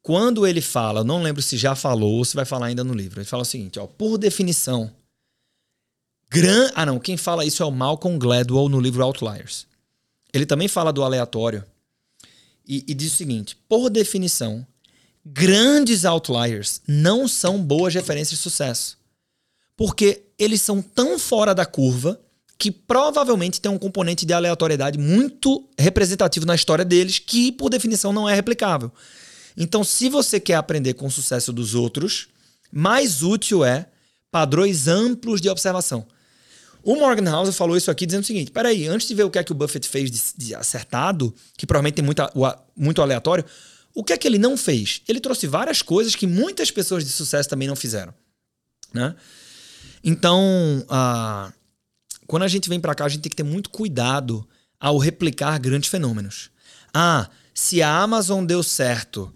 Quando 0.00 0.46
ele 0.46 0.60
fala, 0.60 1.04
não 1.04 1.22
lembro 1.22 1.42
se 1.42 1.56
já 1.56 1.74
falou 1.74 2.14
ou 2.14 2.24
se 2.24 2.36
vai 2.36 2.44
falar 2.44 2.66
ainda 2.66 2.84
no 2.84 2.94
livro, 2.94 3.20
ele 3.20 3.28
fala 3.28 3.42
o 3.42 3.46
seguinte, 3.46 3.78
ó, 3.78 3.86
por 3.86 4.16
definição, 4.16 4.90
gran... 6.30 6.70
ah 6.74 6.86
não, 6.86 6.98
quem 6.98 7.16
fala 7.16 7.44
isso 7.44 7.62
é 7.62 7.66
o 7.66 7.70
Malcolm 7.70 8.18
Gladwell 8.18 8.68
no 8.68 8.80
livro 8.80 9.02
Outliers. 9.02 9.66
Ele 10.32 10.46
também 10.46 10.68
fala 10.68 10.92
do 10.92 11.02
aleatório 11.02 11.64
e, 12.70 12.84
e 12.86 12.94
diz 12.94 13.12
o 13.12 13.16
seguinte, 13.16 13.56
por 13.68 13.90
definição, 13.90 14.64
grandes 15.26 16.04
outliers 16.04 16.80
não 16.86 17.26
são 17.26 17.60
boas 17.60 17.92
referências 17.92 18.38
de 18.38 18.42
sucesso. 18.42 18.96
Porque 19.76 20.22
eles 20.38 20.62
são 20.62 20.80
tão 20.80 21.18
fora 21.18 21.52
da 21.52 21.66
curva 21.66 22.20
que 22.56 22.70
provavelmente 22.70 23.60
tem 23.60 23.72
um 23.72 23.78
componente 23.78 24.24
de 24.24 24.32
aleatoriedade 24.32 24.98
muito 24.98 25.68
representativo 25.76 26.46
na 26.46 26.54
história 26.54 26.84
deles, 26.84 27.18
que 27.18 27.50
por 27.50 27.70
definição 27.70 28.12
não 28.12 28.28
é 28.28 28.34
replicável. 28.34 28.92
Então, 29.56 29.82
se 29.82 30.08
você 30.08 30.38
quer 30.38 30.54
aprender 30.54 30.94
com 30.94 31.06
o 31.06 31.10
sucesso 31.10 31.52
dos 31.52 31.74
outros, 31.74 32.28
mais 32.70 33.22
útil 33.22 33.64
é 33.64 33.86
padrões 34.30 34.86
amplos 34.86 35.40
de 35.40 35.48
observação. 35.48 36.06
O 36.82 36.96
Morgan 36.96 37.30
House 37.30 37.54
falou 37.56 37.76
isso 37.76 37.90
aqui 37.90 38.06
dizendo 38.06 38.22
o 38.22 38.26
seguinte: 38.26 38.50
peraí, 38.50 38.86
antes 38.86 39.06
de 39.06 39.14
ver 39.14 39.24
o 39.24 39.30
que 39.30 39.38
é 39.38 39.44
que 39.44 39.52
o 39.52 39.54
Buffett 39.54 39.88
fez 39.88 40.10
de, 40.10 40.20
de 40.36 40.54
acertado, 40.54 41.34
que 41.56 41.66
provavelmente 41.66 41.94
tem 41.94 42.04
muita, 42.04 42.30
muito 42.76 43.02
aleatório, 43.02 43.44
o 43.94 44.04
que 44.04 44.12
é 44.12 44.16
que 44.16 44.26
ele 44.26 44.38
não 44.38 44.56
fez? 44.56 45.02
Ele 45.08 45.20
trouxe 45.20 45.46
várias 45.46 45.82
coisas 45.82 46.14
que 46.14 46.26
muitas 46.26 46.70
pessoas 46.70 47.04
de 47.04 47.10
sucesso 47.10 47.48
também 47.48 47.68
não 47.68 47.76
fizeram. 47.76 48.14
Né? 48.92 49.14
Então, 50.02 50.84
uh, 50.84 51.52
quando 52.26 52.44
a 52.44 52.48
gente 52.48 52.68
vem 52.68 52.80
para 52.80 52.94
cá, 52.94 53.04
a 53.04 53.08
gente 53.08 53.22
tem 53.22 53.30
que 53.30 53.36
ter 53.36 53.42
muito 53.42 53.70
cuidado 53.70 54.46
ao 54.78 54.96
replicar 54.98 55.58
grandes 55.58 55.90
fenômenos. 55.90 56.50
Ah, 56.94 57.28
se 57.52 57.82
a 57.82 57.98
Amazon 58.00 58.44
deu 58.44 58.62
certo 58.62 59.32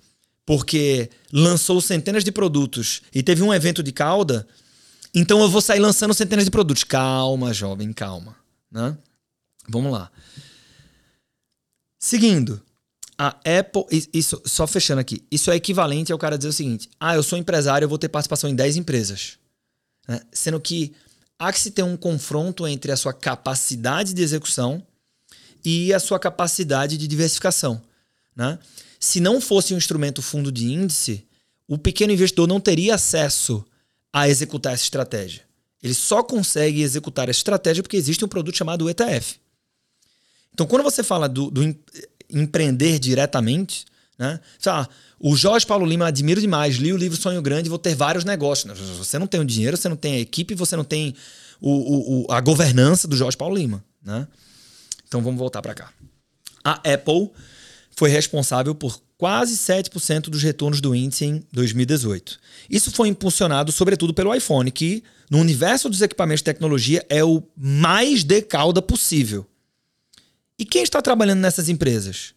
porque 0.47 1.11
lançou 1.33 1.81
centenas 1.81 2.25
de 2.25 2.33
produtos 2.33 3.03
e 3.15 3.23
teve 3.23 3.43
um 3.43 3.53
evento 3.53 3.83
de 3.83 3.93
cauda, 3.93 4.47
então 5.15 5.41
eu 5.41 5.49
vou 5.49 5.61
sair 5.61 5.79
lançando 5.79 6.13
centenas 6.13 6.45
de 6.45 6.51
produtos. 6.51 6.83
Calma, 6.83 7.53
jovem, 7.55 7.93
calma. 7.93 8.37
Né? 8.71 8.97
Vamos 9.69 9.93
lá. 9.93 10.11
Seguindo, 11.99 12.61
a 13.17 13.29
Apple, 13.29 13.85
isso, 14.13 14.43
só 14.45 14.67
fechando 14.67 15.01
aqui, 15.01 15.23
isso 15.31 15.51
é 15.51 15.57
equivalente 15.57 16.13
ao 16.13 16.19
cara 16.19 16.37
dizer 16.37 16.49
o 16.49 16.53
seguinte: 16.53 16.91
ah, 16.99 17.15
eu 17.15 17.23
sou 17.23 17.39
empresário, 17.39 17.85
eu 17.85 17.89
vou 17.89 17.99
ter 17.99 18.09
participação 18.09 18.51
em 18.51 18.55
10 18.55 18.77
empresas. 18.77 19.39
Né? 20.09 20.21
Sendo 20.33 20.61
que 20.61 20.93
há 21.39 21.53
que 21.53 21.61
se 21.61 21.71
ter 21.71 21.83
um 21.83 21.97
confronto 21.97 22.67
entre 22.67 22.91
a 22.91 22.97
sua 22.97 23.13
capacidade 23.13 24.13
de 24.13 24.23
execução 24.23 24.85
e 25.65 25.95
a 25.95 26.01
sua 26.01 26.19
capacidade 26.19 26.99
de 26.99 27.07
diversificação. 27.07 27.81
Né? 28.35 28.59
Se 28.99 29.21
não 29.21 29.41
fosse 29.41 29.73
um 29.73 29.79
instrumento 29.79 30.21
fundo 30.21 30.51
de 30.51 30.73
índice, 30.73 31.25
o 31.69 31.79
pequeno 31.79 32.13
investidor 32.13 32.47
não 32.47 32.61
teria 32.61 32.97
acesso 32.97 33.65
a 34.15 34.29
executar 34.29 34.73
essa 34.73 34.85
estratégia. 34.85 35.43
Ele 35.83 35.93
só 35.93 36.23
consegue 36.23 36.83
executar 36.83 37.29
essa 37.29 37.41
estratégia 37.41 37.83
porque 37.83 37.97
existe 37.97 38.25
um 38.25 38.29
produto 38.29 38.57
chamado 38.57 38.89
ETF. 38.89 39.41
Então, 40.53 40.67
quando 40.67 40.85
você 40.85 41.03
fala 41.03 41.29
do, 41.29 41.51
do 41.51 41.77
empreender 42.31 43.01
diretamente, 43.01 43.85
né? 44.17 44.39
Fala, 44.61 44.89
o 45.19 45.37
Jorge 45.37 45.67
Paulo 45.67 45.85
Lima 45.85 46.07
admiro 46.07 46.41
demais, 46.41 46.77
li 46.77 46.93
o 46.93 46.97
livro 46.97 47.21
Sonho 47.21 47.43
Grande, 47.43 47.69
vou 47.69 47.79
ter 47.79 47.97
vários 47.97 48.25
negócios. 48.25 48.79
Você 48.79 49.19
não 49.19 49.27
tem 49.27 49.41
o 49.41 49.45
dinheiro, 49.45 49.77
você 49.77 49.89
não 49.89 49.97
tem 49.97 50.15
a 50.15 50.21
equipe, 50.21 50.55
você 50.55 50.77
não 50.77 50.85
tem 50.85 51.17
o, 51.61 52.25
o 52.25 52.33
a 52.33 52.41
governança 52.41 53.09
do 53.09 53.17
Jorge 53.17 53.37
Paulo 53.37 53.57
Lima. 53.57 53.85
Né? 54.01 54.29
Então 55.09 55.21
vamos 55.21 55.41
voltar 55.41 55.61
para 55.61 55.75
cá. 55.75 55.93
A 56.63 56.75
Apple 56.75 57.31
foi 57.97 58.11
responsável 58.11 58.77
por 58.77 59.01
quase 59.25 59.57
7% 59.57 60.29
dos 60.29 60.43
retornos 60.43 60.83
do 60.83 60.95
índice 60.95 61.25
em 61.25 61.47
2018. 61.51 62.39
Isso 62.69 62.91
foi 62.91 63.09
impulsionado 63.09 63.73
sobretudo 63.73 64.13
pelo 64.13 64.35
iPhone, 64.35 64.71
que 64.71 65.03
no 65.31 65.39
universo 65.39 65.89
dos 65.89 66.03
equipamentos 66.03 66.41
de 66.41 66.45
tecnologia 66.45 67.03
é 67.09 67.25
o 67.25 67.43
mais 67.57 68.23
de 68.23 68.43
cauda 68.43 68.83
possível. 68.83 69.47
E 70.59 70.67
quem 70.67 70.83
está 70.83 71.01
trabalhando 71.01 71.41
nessas 71.41 71.71
empresas? 71.71 72.35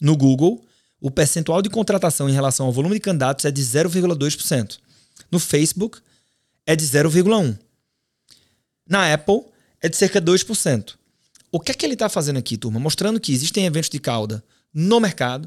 No 0.00 0.16
Google, 0.16 0.64
o 0.98 1.10
percentual 1.10 1.60
de 1.60 1.68
contratação 1.68 2.30
em 2.30 2.32
relação 2.32 2.64
ao 2.64 2.72
volume 2.72 2.94
de 2.94 3.00
candidatos 3.00 3.44
é 3.44 3.50
de 3.50 3.60
0,2%. 3.60 4.78
No 5.30 5.38
Facebook, 5.38 5.98
é 6.64 6.74
de 6.74 6.86
0,1%. 6.86 7.58
Na 8.88 9.12
Apple, 9.12 9.42
é 9.82 9.88
de 9.90 9.98
cerca 9.98 10.18
de 10.18 10.32
2%. 10.32 10.94
O 11.52 11.60
que 11.60 11.72
é 11.72 11.74
que 11.74 11.84
ele 11.84 11.92
está 11.92 12.08
fazendo 12.08 12.38
aqui, 12.38 12.56
turma? 12.56 12.80
Mostrando 12.80 13.20
que 13.20 13.34
existem 13.34 13.66
eventos 13.66 13.90
de 13.90 13.98
cauda 13.98 14.42
no 14.72 14.98
mercado, 14.98 15.46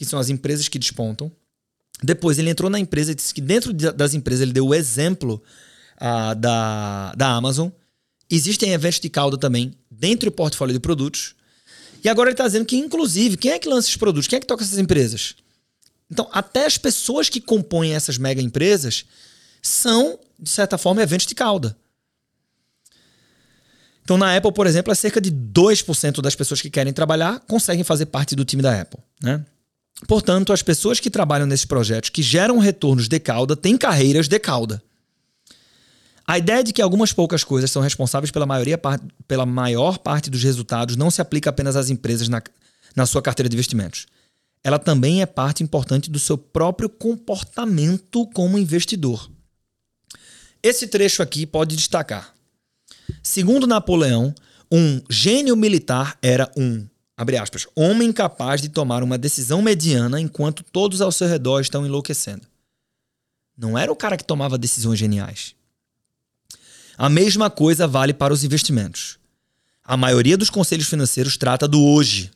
que 0.00 0.06
são 0.06 0.18
as 0.18 0.30
empresas 0.30 0.66
que 0.66 0.78
despontam. 0.78 1.30
Depois 2.02 2.38
ele 2.38 2.48
entrou 2.48 2.70
na 2.70 2.80
empresa 2.80 3.12
e 3.12 3.14
disse 3.14 3.34
que 3.34 3.40
dentro 3.42 3.70
das 3.74 4.14
empresas 4.14 4.40
ele 4.40 4.52
deu 4.54 4.66
o 4.66 4.74
exemplo 4.74 5.42
uh, 6.00 6.34
da, 6.36 7.12
da 7.14 7.28
Amazon. 7.32 7.68
Existem 8.30 8.72
eventos 8.72 8.98
de 8.98 9.10
cauda 9.10 9.36
também 9.36 9.74
dentro 9.90 10.30
do 10.30 10.34
portfólio 10.34 10.72
de 10.72 10.80
produtos. 10.80 11.34
E 12.02 12.08
agora 12.08 12.30
ele 12.30 12.32
está 12.32 12.46
dizendo 12.46 12.64
que, 12.64 12.78
inclusive, 12.78 13.36
quem 13.36 13.50
é 13.52 13.58
que 13.58 13.68
lança 13.68 13.88
esses 13.88 13.98
produtos? 13.98 14.26
Quem 14.26 14.38
é 14.38 14.40
que 14.40 14.46
toca 14.46 14.64
essas 14.64 14.78
empresas? 14.78 15.34
Então, 16.10 16.26
até 16.32 16.64
as 16.64 16.78
pessoas 16.78 17.28
que 17.28 17.38
compõem 17.38 17.92
essas 17.92 18.16
mega 18.16 18.40
empresas 18.40 19.04
são, 19.60 20.18
de 20.38 20.48
certa 20.48 20.78
forma, 20.78 21.02
eventos 21.02 21.26
de 21.26 21.34
cauda. 21.34 21.76
Então, 24.02 24.16
na 24.16 24.34
Apple, 24.34 24.50
por 24.50 24.66
exemplo, 24.66 24.90
é 24.90 24.94
cerca 24.94 25.20
de 25.20 25.30
2% 25.30 26.22
das 26.22 26.34
pessoas 26.34 26.62
que 26.62 26.70
querem 26.70 26.90
trabalhar 26.90 27.40
conseguem 27.40 27.84
fazer 27.84 28.06
parte 28.06 28.34
do 28.34 28.46
time 28.46 28.62
da 28.62 28.80
Apple. 28.80 28.98
Né? 29.22 29.44
Portanto, 30.06 30.52
as 30.52 30.62
pessoas 30.62 30.98
que 30.98 31.10
trabalham 31.10 31.46
nesses 31.46 31.66
projetos 31.66 32.10
que 32.10 32.22
geram 32.22 32.58
retornos 32.58 33.08
de 33.08 33.18
cauda 33.20 33.56
têm 33.56 33.76
carreiras 33.76 34.28
de 34.28 34.38
cauda. 34.38 34.82
A 36.26 36.38
ideia 36.38 36.62
de 36.62 36.72
que 36.72 36.80
algumas 36.80 37.12
poucas 37.12 37.42
coisas 37.42 37.70
são 37.70 37.82
responsáveis 37.82 38.30
pela, 38.30 38.46
maioria, 38.46 38.80
pela 39.26 39.44
maior 39.44 39.98
parte 39.98 40.30
dos 40.30 40.42
resultados 40.42 40.96
não 40.96 41.10
se 41.10 41.20
aplica 41.20 41.50
apenas 41.50 41.74
às 41.74 41.90
empresas 41.90 42.28
na, 42.28 42.40
na 42.94 43.04
sua 43.04 43.20
carteira 43.20 43.48
de 43.48 43.56
investimentos. 43.56 44.06
Ela 44.62 44.78
também 44.78 45.22
é 45.22 45.26
parte 45.26 45.62
importante 45.62 46.10
do 46.10 46.18
seu 46.18 46.38
próprio 46.38 46.88
comportamento 46.88 48.26
como 48.28 48.58
investidor. 48.58 49.30
Esse 50.62 50.86
trecho 50.86 51.22
aqui 51.22 51.46
pode 51.46 51.74
destacar. 51.74 52.34
Segundo 53.22 53.66
Napoleão, 53.66 54.34
um 54.70 55.00
gênio 55.08 55.56
militar 55.56 56.16
era 56.22 56.50
um, 56.56 56.86
abre 57.20 57.36
aspas, 57.36 57.66
homem 57.76 58.14
capaz 58.14 58.62
de 58.62 58.70
tomar 58.70 59.02
uma 59.02 59.18
decisão 59.18 59.60
mediana 59.60 60.18
enquanto 60.18 60.62
todos 60.62 61.02
ao 61.02 61.12
seu 61.12 61.28
redor 61.28 61.60
estão 61.60 61.84
enlouquecendo. 61.84 62.46
Não 63.54 63.76
era 63.76 63.92
o 63.92 63.96
cara 63.96 64.16
que 64.16 64.24
tomava 64.24 64.56
decisões 64.56 64.98
geniais. 64.98 65.54
A 66.96 67.10
mesma 67.10 67.50
coisa 67.50 67.86
vale 67.86 68.14
para 68.14 68.32
os 68.32 68.42
investimentos. 68.42 69.18
A 69.84 69.98
maioria 69.98 70.34
dos 70.34 70.48
conselhos 70.48 70.88
financeiros 70.88 71.36
trata 71.36 71.68
do 71.68 71.84
hoje, 71.84 72.30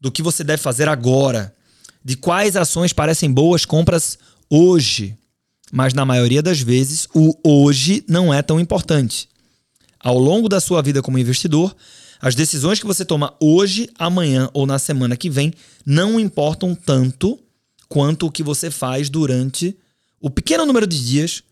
do 0.00 0.12
que 0.12 0.22
você 0.22 0.44
deve 0.44 0.62
fazer 0.62 0.88
agora, 0.88 1.52
de 2.04 2.16
quais 2.16 2.54
ações 2.54 2.92
parecem 2.92 3.28
boas 3.28 3.64
compras 3.64 4.20
hoje. 4.48 5.18
Mas 5.72 5.92
na 5.92 6.04
maioria 6.04 6.44
das 6.44 6.60
vezes, 6.60 7.08
o 7.12 7.36
hoje 7.42 8.04
não 8.06 8.32
é 8.32 8.40
tão 8.40 8.60
importante. 8.60 9.28
Ao 9.98 10.16
longo 10.16 10.48
da 10.48 10.60
sua 10.60 10.80
vida 10.80 11.02
como 11.02 11.18
investidor, 11.18 11.74
as 12.20 12.34
decisões 12.34 12.80
que 12.80 12.86
você 12.86 13.04
toma 13.04 13.34
hoje, 13.40 13.88
amanhã 13.98 14.48
ou 14.52 14.66
na 14.66 14.78
semana 14.78 15.16
que 15.16 15.30
vem 15.30 15.52
não 15.84 16.18
importam 16.18 16.74
tanto 16.74 17.38
quanto 17.88 18.26
o 18.26 18.30
que 18.30 18.42
você 18.42 18.70
faz 18.70 19.08
durante 19.08 19.76
o 20.20 20.30
pequeno 20.30 20.66
número 20.66 20.86
de 20.86 21.04
dias 21.04 21.42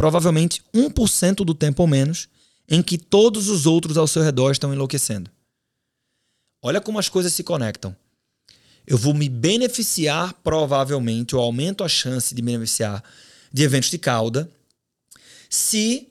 provavelmente 0.00 0.62
1% 0.74 1.44
do 1.44 1.52
tempo 1.52 1.82
ou 1.82 1.86
menos, 1.86 2.26
em 2.66 2.82
que 2.82 2.96
todos 2.96 3.50
os 3.50 3.66
outros 3.66 3.98
ao 3.98 4.06
seu 4.06 4.22
redor 4.22 4.50
estão 4.50 4.72
enlouquecendo. 4.72 5.30
Olha 6.62 6.80
como 6.80 6.98
as 6.98 7.06
coisas 7.06 7.34
se 7.34 7.44
conectam. 7.44 7.94
Eu 8.86 8.96
vou 8.96 9.12
me 9.12 9.28
beneficiar, 9.28 10.32
provavelmente, 10.42 11.36
ou 11.36 11.42
aumento 11.42 11.84
a 11.84 11.88
chance 11.88 12.34
de 12.34 12.40
me 12.40 12.52
beneficiar 12.52 13.04
de 13.52 13.62
eventos 13.62 13.90
de 13.90 13.98
cauda, 13.98 14.50
se 15.50 16.08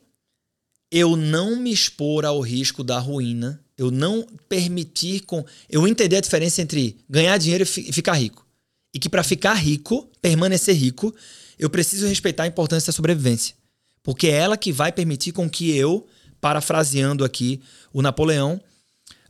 eu 0.88 1.16
não 1.16 1.56
me 1.56 1.72
expor 1.72 2.24
ao 2.24 2.40
risco 2.40 2.84
da 2.84 3.00
ruína, 3.00 3.60
eu 3.80 3.90
não 3.90 4.26
permitir 4.46 5.20
com. 5.20 5.42
Eu 5.66 5.88
entender 5.88 6.16
a 6.16 6.20
diferença 6.20 6.60
entre 6.60 6.98
ganhar 7.08 7.38
dinheiro 7.38 7.64
e 7.64 7.92
ficar 7.92 8.12
rico. 8.12 8.46
E 8.92 8.98
que 8.98 9.08
para 9.08 9.24
ficar 9.24 9.54
rico, 9.54 10.06
permanecer 10.20 10.76
rico, 10.76 11.14
eu 11.58 11.70
preciso 11.70 12.06
respeitar 12.06 12.42
a 12.42 12.46
importância 12.46 12.92
da 12.92 12.96
sobrevivência. 12.96 13.54
Porque 14.02 14.26
é 14.26 14.32
ela 14.32 14.58
que 14.58 14.70
vai 14.70 14.92
permitir 14.92 15.32
com 15.32 15.48
que 15.48 15.74
eu, 15.74 16.06
parafraseando 16.42 17.24
aqui 17.24 17.62
o 17.90 18.02
Napoleão, 18.02 18.60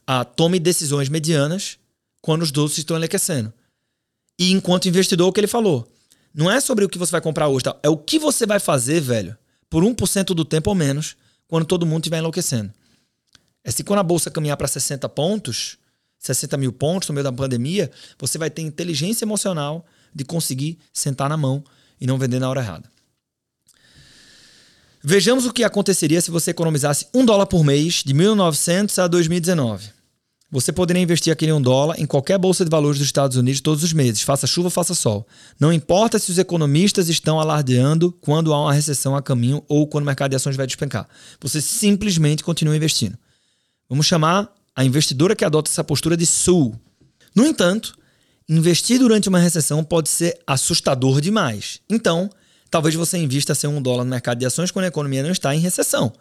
a, 0.04 0.24
tome 0.24 0.58
decisões 0.58 1.08
medianas 1.08 1.78
quando 2.20 2.42
os 2.42 2.50
doces 2.50 2.78
estão 2.78 2.98
enriquecendo. 2.98 3.52
E 4.36 4.50
enquanto 4.50 4.88
investidor, 4.88 5.28
o 5.28 5.32
que 5.32 5.38
ele 5.38 5.46
falou. 5.46 5.86
Não 6.34 6.50
é 6.50 6.60
sobre 6.60 6.84
o 6.84 6.88
que 6.88 6.98
você 6.98 7.12
vai 7.12 7.20
comprar 7.20 7.46
hoje, 7.46 7.64
tá? 7.64 7.76
é 7.84 7.88
o 7.88 7.96
que 7.96 8.18
você 8.18 8.46
vai 8.46 8.58
fazer, 8.58 9.00
velho, 9.00 9.38
por 9.68 9.84
1% 9.84 10.34
do 10.34 10.44
tempo 10.44 10.70
ou 10.70 10.74
menos, 10.74 11.14
quando 11.46 11.66
todo 11.66 11.86
mundo 11.86 12.02
estiver 12.02 12.18
enlouquecendo. 12.18 12.72
É 13.64 13.70
se 13.70 13.84
quando 13.84 13.98
a 13.98 14.02
bolsa 14.02 14.30
caminhar 14.30 14.56
para 14.56 14.68
60 14.68 15.08
pontos, 15.08 15.76
60 16.18 16.56
mil 16.56 16.72
pontos 16.72 17.08
no 17.08 17.14
meio 17.14 17.24
da 17.24 17.32
pandemia, 17.32 17.90
você 18.18 18.38
vai 18.38 18.50
ter 18.50 18.62
inteligência 18.62 19.24
emocional 19.24 19.84
de 20.14 20.24
conseguir 20.24 20.78
sentar 20.92 21.28
na 21.28 21.36
mão 21.36 21.62
e 22.00 22.06
não 22.06 22.18
vender 22.18 22.38
na 22.38 22.48
hora 22.48 22.60
errada. 22.60 22.90
Vejamos 25.02 25.46
o 25.46 25.52
que 25.52 25.64
aconteceria 25.64 26.20
se 26.20 26.30
você 26.30 26.50
economizasse 26.50 27.06
um 27.14 27.24
dólar 27.24 27.46
por 27.46 27.64
mês 27.64 28.02
de 28.04 28.12
1900 28.12 28.98
a 28.98 29.06
2019. 29.06 29.88
Você 30.52 30.72
poderia 30.72 31.00
investir 31.00 31.32
aquele 31.32 31.52
um 31.52 31.62
dólar 31.62 31.98
em 31.98 32.04
qualquer 32.04 32.36
bolsa 32.36 32.64
de 32.64 32.70
valores 32.70 32.98
dos 32.98 33.06
Estados 33.06 33.36
Unidos 33.36 33.60
todos 33.60 33.84
os 33.84 33.92
meses, 33.92 34.22
faça 34.22 34.46
chuva, 34.48 34.68
faça 34.68 34.94
sol. 34.94 35.26
Não 35.60 35.72
importa 35.72 36.18
se 36.18 36.30
os 36.30 36.38
economistas 36.38 37.08
estão 37.08 37.40
alardeando 37.40 38.12
quando 38.20 38.52
há 38.52 38.60
uma 38.60 38.72
recessão 38.72 39.14
a 39.14 39.22
caminho 39.22 39.64
ou 39.68 39.86
quando 39.86 40.02
o 40.02 40.06
mercado 40.06 40.30
de 40.30 40.36
ações 40.36 40.56
vai 40.56 40.66
despencar. 40.66 41.08
Você 41.40 41.60
simplesmente 41.60 42.42
continua 42.42 42.76
investindo. 42.76 43.16
Vamos 43.90 44.06
chamar 44.06 44.54
a 44.74 44.84
investidora 44.84 45.34
que 45.34 45.44
adota 45.44 45.68
essa 45.68 45.82
postura 45.82 46.16
de 46.16 46.24
sul. 46.24 46.78
No 47.34 47.44
entanto, 47.44 47.98
investir 48.48 49.00
durante 49.00 49.28
uma 49.28 49.40
recessão 49.40 49.82
pode 49.82 50.08
ser 50.08 50.38
assustador 50.46 51.20
demais. 51.20 51.80
Então, 51.90 52.30
talvez 52.70 52.94
você 52.94 53.18
invista 53.18 53.52
seu 53.52 53.68
um 53.68 53.82
dólar 53.82 54.04
no 54.04 54.10
mercado 54.10 54.38
de 54.38 54.46
ações 54.46 54.70
quando 54.70 54.84
a 54.84 54.88
economia 54.88 55.24
não 55.24 55.32
está 55.32 55.52
em 55.56 55.58
recessão. 55.58 56.12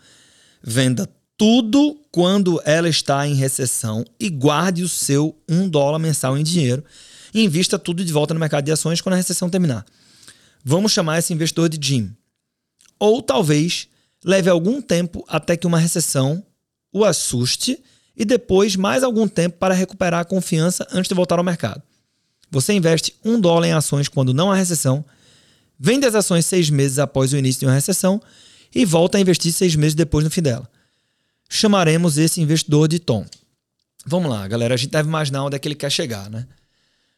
Venda 0.63 1.07
tudo 1.37 1.95
quando 2.11 2.59
ela 2.65 2.89
está 2.89 3.27
em 3.27 3.35
recessão 3.35 4.03
e 4.19 4.29
guarde 4.29 4.81
o 4.81 4.89
seu 4.89 5.37
um 5.47 5.69
dólar 5.69 5.99
mensal 5.99 6.35
em 6.35 6.43
dinheiro 6.43 6.83
e 7.31 7.43
invista 7.43 7.77
tudo 7.77 8.03
de 8.03 8.11
volta 8.11 8.33
no 8.33 8.39
mercado 8.39 8.65
de 8.65 8.71
ações 8.71 8.99
quando 8.99 9.13
a 9.13 9.17
recessão 9.17 9.47
terminar. 9.47 9.85
Vamos 10.65 10.91
chamar 10.91 11.19
esse 11.19 11.31
investidor 11.33 11.69
de 11.69 11.79
Jim. 11.87 12.15
Ou 12.97 13.21
talvez 13.21 13.87
leve 14.25 14.49
algum 14.49 14.81
tempo 14.81 15.23
até 15.29 15.55
que 15.55 15.67
uma 15.67 15.77
recessão 15.77 16.43
o 16.91 17.05
assuste 17.05 17.79
e 18.15 18.25
depois 18.25 18.75
mais 18.75 19.03
algum 19.03 19.27
tempo 19.27 19.57
para 19.57 19.73
recuperar 19.73 20.21
a 20.21 20.25
confiança 20.25 20.87
antes 20.91 21.09
de 21.09 21.15
voltar 21.15 21.37
ao 21.37 21.43
mercado. 21.43 21.81
Você 22.51 22.73
investe 22.73 23.15
um 23.23 23.39
dólar 23.39 23.67
em 23.67 23.73
ações 23.73 24.07
quando 24.07 24.33
não 24.33 24.51
há 24.51 24.55
recessão, 24.55 25.05
vende 25.79 26.05
as 26.05 26.15
ações 26.15 26.45
seis 26.45 26.69
meses 26.69 26.99
após 26.99 27.31
o 27.31 27.37
início 27.37 27.61
de 27.61 27.65
uma 27.65 27.73
recessão 27.73 28.21
e 28.73 28.85
volta 28.85 29.17
a 29.17 29.21
investir 29.21 29.53
seis 29.53 29.75
meses 29.75 29.95
depois 29.95 30.23
no 30.23 30.31
fim 30.31 30.41
dela 30.41 30.69
chamaremos 31.49 32.17
esse 32.17 32.39
investidor 32.39 32.87
de 32.87 32.99
Tom. 32.99 33.25
Vamos 34.05 34.29
lá, 34.29 34.47
galera, 34.47 34.75
a 34.75 34.77
gente 34.77 34.91
deve 34.91 35.09
imaginar 35.09 35.43
onde 35.43 35.55
é 35.55 35.59
que 35.59 35.67
ele 35.67 35.75
quer 35.75 35.91
chegar, 35.91 36.29
né? 36.29 36.47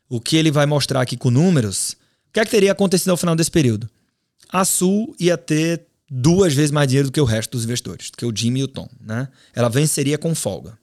O 0.10 0.20
que 0.20 0.38
ele 0.38 0.50
vai 0.50 0.66
mostrar 0.66 1.02
aqui 1.02 1.18
com 1.18 1.30
números, 1.30 1.92
o 2.30 2.34
que 2.34 2.40
é 2.40 2.46
que 2.46 2.52
teria 2.52 2.72
acontecido 2.72 3.10
ao 3.10 3.18
final 3.18 3.36
desse 3.36 3.52
período? 3.52 3.90
A 4.50 4.66
Sul 4.66 5.14
ia 5.20 5.38
ter 5.38 5.86
duas 6.14 6.54
vezes 6.54 6.72
mais 6.72 6.90
dinheiro 6.90 7.08
do 7.08 7.14
que 7.14 7.22
o 7.22 7.26
resto 7.26 7.52
dos 7.52 7.64
investidores, 7.64 8.12
do 8.12 8.18
que 8.18 8.26
o 8.26 8.36
Jimmy 8.36 8.60
e 8.60 8.64
o 8.64 8.68
Tom, 8.68 8.90
né? 9.00 9.30
Ela 9.56 9.70
venceria 9.70 10.18
com 10.18 10.36
folga. 10.36 10.78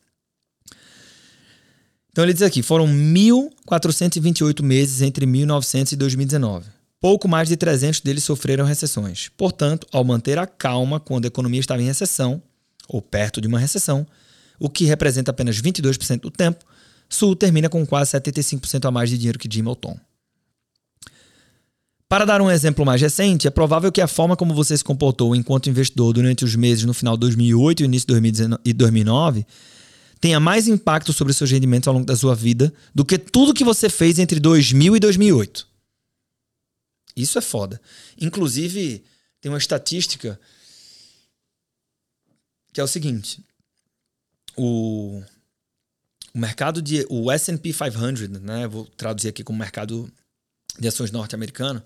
Então 2.11 2.25
ele 2.25 2.33
diz 2.33 2.43
aqui, 2.43 2.63
foram 2.63 2.87
1.428 2.89 4.63
meses 4.63 5.03
entre 5.03 5.27
1900 5.27 5.93
e 5.93 5.97
2019. 5.97 6.67
Pouco 6.99 7.29
mais 7.29 7.49
de 7.49 7.57
300 7.57 8.01
deles 8.01 8.25
sofreram 8.25 8.65
recessões. 8.65 9.31
Portanto, 9.37 9.87
ao 9.93 10.03
manter 10.03 10.39
a 10.39 10.47
calma 10.47 10.99
quando 10.99 11.27
a 11.27 11.29
economia 11.29 11.61
estava 11.61 11.83
em 11.83 11.87
recessão, 11.87 12.43
ou 12.89 13.03
perto 13.03 13.41
de 13.41 13.47
uma 13.47 13.59
recessão, 13.59 14.07
o 14.59 14.69
que 14.69 14.87
representa 14.87 15.31
apenas 15.31 15.61
22% 15.61 16.23
do 16.23 16.31
tempo, 16.31 16.65
Sul 17.09 17.37
termina 17.37 17.69
com 17.69 17.87
quase 17.87 18.13
75% 18.13 18.87
a 18.87 18.91
mais 18.91 19.11
de 19.11 19.17
dinheiro 19.17 19.39
que 19.39 19.49
Jim 19.51 19.65
ou 19.67 19.77
Tom. 19.77 19.99
Para 22.09 22.25
dar 22.25 22.41
um 22.41 22.51
exemplo 22.51 22.87
mais 22.87 23.03
recente, 23.03 23.47
é 23.47 23.51
provável 23.51 23.93
que 23.93 24.01
a 24.01 24.09
forma 24.09 24.35
como 24.35 24.55
você 24.55 24.77
se 24.77 24.83
comportou 24.83 25.37
enquanto 25.37 25.69
investidor 25.69 26.15
durante 26.15 26.43
os 26.43 26.57
meses 26.57 26.85
no 26.85 26.95
final 26.95 27.17
de 27.17 27.21
2008 27.21 27.83
e 27.83 27.85
início 27.85 28.07
de 28.65 28.73
2009 28.73 29.47
tenha 30.19 30.41
mais 30.41 30.67
impacto 30.67 31.13
sobre 31.13 31.33
seus 31.33 31.51
rendimentos 31.51 31.87
ao 31.87 31.95
longo 31.95 32.07
da 32.07 32.17
sua 32.17 32.35
vida 32.35 32.73
do 32.95 33.05
que 33.05 33.19
tudo 33.19 33.55
que 33.55 33.63
você 33.63 33.89
fez 33.91 34.19
entre 34.19 34.41
2000 34.41 34.97
e 34.97 35.01
2008. 35.01 35.69
Isso 37.15 37.39
é 37.39 37.43
foda. 37.43 37.81
Inclusive, 38.19 39.05
tem 39.41 39.53
uma 39.53 39.59
estatística 39.59 40.41
que 42.73 42.81
é 42.81 42.85
o 42.85 42.89
seguinte: 42.89 43.45
o, 44.57 45.23
o 46.35 46.39
mercado 46.39 46.81
de. 46.81 47.07
O 47.09 47.31
SP 47.31 47.71
500, 47.73 48.29
né? 48.41 48.67
Vou 48.67 48.87
traduzir 48.87 49.29
aqui 49.29 49.45
como 49.45 49.59
mercado 49.59 50.11
de 50.79 50.89
ações 50.89 51.11
norte-americano, 51.11 51.83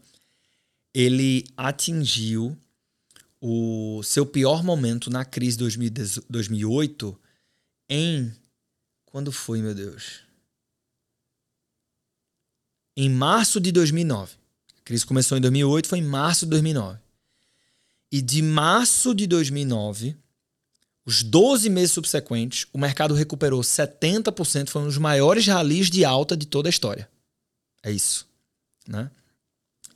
ele 0.95 1.45
atingiu 1.57 2.57
o 3.41 4.03
seu 4.03 4.25
pior 4.25 4.63
momento 4.63 5.11
na 5.11 5.25
crise 5.25 5.59
de 5.59 6.23
2008 6.29 7.21
em. 7.89 8.33
Quando 9.07 9.31
foi, 9.31 9.61
meu 9.61 9.75
Deus? 9.75 10.21
Em 12.97 13.11
março 13.11 13.61
de 13.61 13.73
2009. 13.73 14.37
A 14.79 14.83
crise 14.85 15.05
começou 15.05 15.37
em 15.37 15.41
2008, 15.41 15.89
foi 15.89 15.99
em 15.99 16.03
março 16.03 16.47
de 16.47 16.51
2009. 16.51 16.99
E 18.11 18.21
de 18.21 18.43
março 18.43 19.15
de 19.15 19.27
2009 19.27 20.17
os 21.05 21.23
12 21.23 21.69
meses 21.69 21.93
subsequentes, 21.93 22.67
o 22.73 22.79
mercado 22.79 23.15
recuperou 23.15 23.61
70%, 23.61 24.69
foi 24.69 24.83
um 24.83 24.87
dos 24.87 24.99
maiores 24.99 25.47
ralis 25.47 25.91
de 25.91 26.05
alta 26.05 26.37
de 26.37 26.47
toda 26.47 26.69
a 26.69 26.71
história. 26.71 27.09
É 27.83 27.91
isso. 27.91 28.27
Né? 28.87 29.11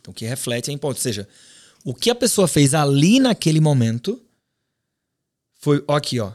Então, 0.06 0.12
o 0.12 0.14
que 0.14 0.24
reflete 0.24 0.70
é 0.70 0.74
importante. 0.74 0.98
Ou 0.98 1.02
seja, 1.02 1.28
o 1.84 1.92
que 1.92 2.10
a 2.10 2.14
pessoa 2.14 2.46
fez 2.46 2.74
ali 2.74 3.18
naquele 3.18 3.60
momento 3.60 4.22
foi. 5.54 5.82
Ó, 5.88 5.96
aqui, 5.96 6.20
ó. 6.20 6.32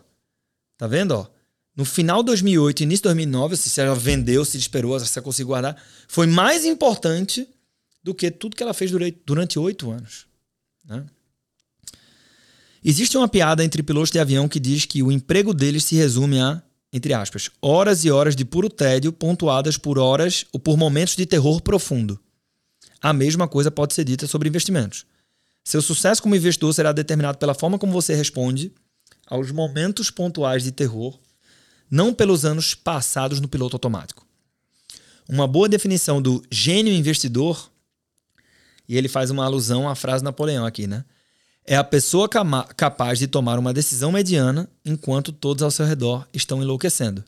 Tá 0.78 0.88
vendo? 0.88 1.12
Ó? 1.12 1.28
No 1.76 1.86
final 1.86 2.22
de 2.22 2.28
2008, 2.28 2.84
início 2.84 3.04
de 3.04 3.04
2009, 3.04 3.56
se 3.56 3.80
ela 3.80 3.96
vendeu, 3.96 4.44
se 4.44 4.58
esperou, 4.58 5.00
se 5.00 5.18
ela 5.18 5.24
conseguiu 5.24 5.48
guardar, 5.48 5.82
foi 6.08 6.28
mais 6.28 6.66
importante 6.66 7.48
do 8.04 8.14
que 8.14 8.30
tudo 8.30 8.58
que 8.58 8.64
ela 8.64 8.74
fez 8.74 8.92
durante 9.26 9.58
oito 9.58 9.90
anos. 9.90 10.26
Né? 10.84 11.06
Existe 12.84 13.16
uma 13.16 13.28
piada 13.28 13.64
entre 13.64 13.84
pilotos 13.84 14.12
de 14.12 14.20
avião 14.20 14.50
que 14.50 14.60
diz 14.60 14.86
que 14.86 15.02
o 15.02 15.12
emprego 15.12 15.54
deles 15.54 15.86
se 15.86 15.96
resume 15.96 16.42
a, 16.42 16.62
entre 16.92 17.14
aspas, 17.14 17.50
horas 17.62 18.04
e 18.04 18.12
horas 18.12 18.36
de 18.36 18.44
puro 18.44 18.70
tédio 18.70 19.14
pontuadas 19.14 19.78
por 19.78 19.98
horas 19.98 20.46
ou 20.52 20.60
por 20.60 20.76
momentos 20.76 21.16
de 21.16 21.26
terror 21.26 21.62
profundo. 21.62 22.20
A 23.02 23.14
mesma 23.14 23.48
coisa 23.48 23.72
pode 23.72 23.94
ser 23.94 24.04
dita 24.04 24.28
sobre 24.28 24.48
investimentos. 24.48 25.06
Seu 25.64 25.82
sucesso 25.82 26.22
como 26.22 26.36
investidor 26.36 26.74
será 26.74 26.92
determinado 26.92 27.38
pela 27.38 27.54
forma 27.54 27.80
como 27.80 27.92
você 27.92 28.14
responde 28.16 28.72
aos 29.28 29.52
momentos 29.52 30.12
pontuais 30.12 30.64
de 30.64 30.72
terror, 30.72 31.20
não 31.90 32.14
pelos 32.14 32.46
anos 32.46 32.74
passados 32.74 33.40
no 33.40 33.48
piloto 33.48 33.76
automático. 33.76 34.26
Uma 35.28 35.48
boa 35.48 35.70
definição 35.70 36.22
do 36.22 36.44
gênio 36.52 36.94
investidor, 36.94 37.72
e 38.88 38.98
ele 38.98 39.08
faz 39.08 39.30
uma 39.30 39.46
alusão 39.46 39.88
à 39.88 39.96
frase 39.96 40.24
Napoleão 40.24 40.66
aqui, 40.66 40.88
né? 40.88 41.06
é 41.66 41.76
a 41.76 41.84
pessoa 41.84 42.28
capaz 42.76 43.20
de 43.20 43.28
tomar 43.28 43.60
uma 43.60 43.74
decisão 43.74 44.12
mediana 44.12 44.70
enquanto 44.84 45.32
todos 45.32 45.64
ao 45.64 45.72
seu 45.72 45.86
redor 45.86 46.28
estão 46.34 46.62
enlouquecendo. 46.62 47.24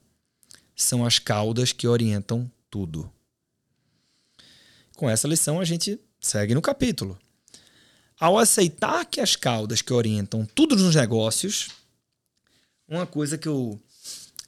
São 0.75 1.05
as 1.05 1.19
caudas 1.19 1.71
que 1.71 1.87
orientam 1.87 2.49
tudo. 2.69 3.09
Com 4.95 5.09
essa 5.09 5.27
lição, 5.27 5.59
a 5.59 5.65
gente 5.65 5.99
segue 6.19 6.53
no 6.53 6.61
capítulo. 6.61 7.17
Ao 8.19 8.37
aceitar 8.37 9.05
que 9.05 9.19
as 9.19 9.35
caudas 9.35 9.81
que 9.81 9.91
orientam 9.91 10.45
tudo 10.45 10.75
nos 10.75 10.95
negócios, 10.95 11.69
uma 12.87 13.05
coisa 13.05 13.37
que 13.37 13.47
eu 13.47 13.79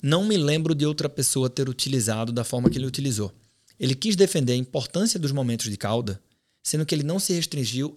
não 0.02 0.24
me 0.24 0.38
lembro 0.38 0.76
de 0.76 0.86
outra 0.86 1.10
pessoa 1.10 1.50
ter 1.50 1.68
utilizado 1.68 2.32
da 2.32 2.44
forma 2.44 2.70
que 2.70 2.78
ele 2.78 2.86
utilizou. 2.86 3.34
Ele 3.80 3.96
quis 3.96 4.16
defender 4.16 4.54
a 4.54 4.58
importância 4.58 5.20
dos 5.20 5.32
momentos 5.32 5.70
de 5.70 5.78
cauda, 5.78 6.22
sendo 6.64 6.86
que 6.86 6.94
ele 6.94 7.04
não 7.04 7.20
se 7.20 7.34
restringiu 7.34 7.96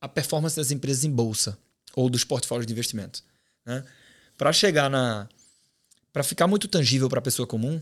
a 0.00 0.08
performance 0.08 0.56
das 0.56 0.70
empresas 0.70 1.04
em 1.04 1.10
bolsa 1.10 1.56
ou 1.94 2.10
dos 2.10 2.24
portfólios 2.24 2.66
de 2.66 2.72
investimento. 2.72 3.22
Né? 3.64 3.84
Para 4.36 4.52
chegar 4.52 4.90
na. 4.90 5.28
Para 6.12 6.22
ficar 6.22 6.46
muito 6.46 6.68
tangível 6.68 7.08
para 7.08 7.18
a 7.18 7.22
pessoa 7.22 7.46
comum, 7.46 7.80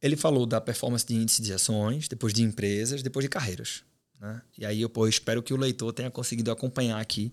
ele 0.00 0.16
falou 0.16 0.46
da 0.46 0.60
performance 0.60 1.06
de 1.06 1.14
índice 1.14 1.42
de 1.42 1.52
ações, 1.52 2.08
depois 2.08 2.32
de 2.32 2.42
empresas, 2.42 3.02
depois 3.02 3.24
de 3.24 3.28
carreiras. 3.28 3.82
Né? 4.20 4.40
E 4.58 4.66
aí 4.66 4.80
eu 4.80 4.88
pô, 4.88 5.06
espero 5.06 5.42
que 5.42 5.52
o 5.52 5.56
leitor 5.56 5.92
tenha 5.92 6.10
conseguido 6.10 6.50
acompanhar 6.50 7.00
aqui 7.00 7.32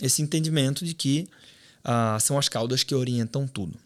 esse 0.00 0.22
entendimento 0.22 0.84
de 0.84 0.94
que 0.94 1.28
uh, 1.84 2.20
são 2.20 2.38
as 2.38 2.48
caudas 2.48 2.82
que 2.82 2.94
orientam 2.94 3.46
tudo. 3.46 3.78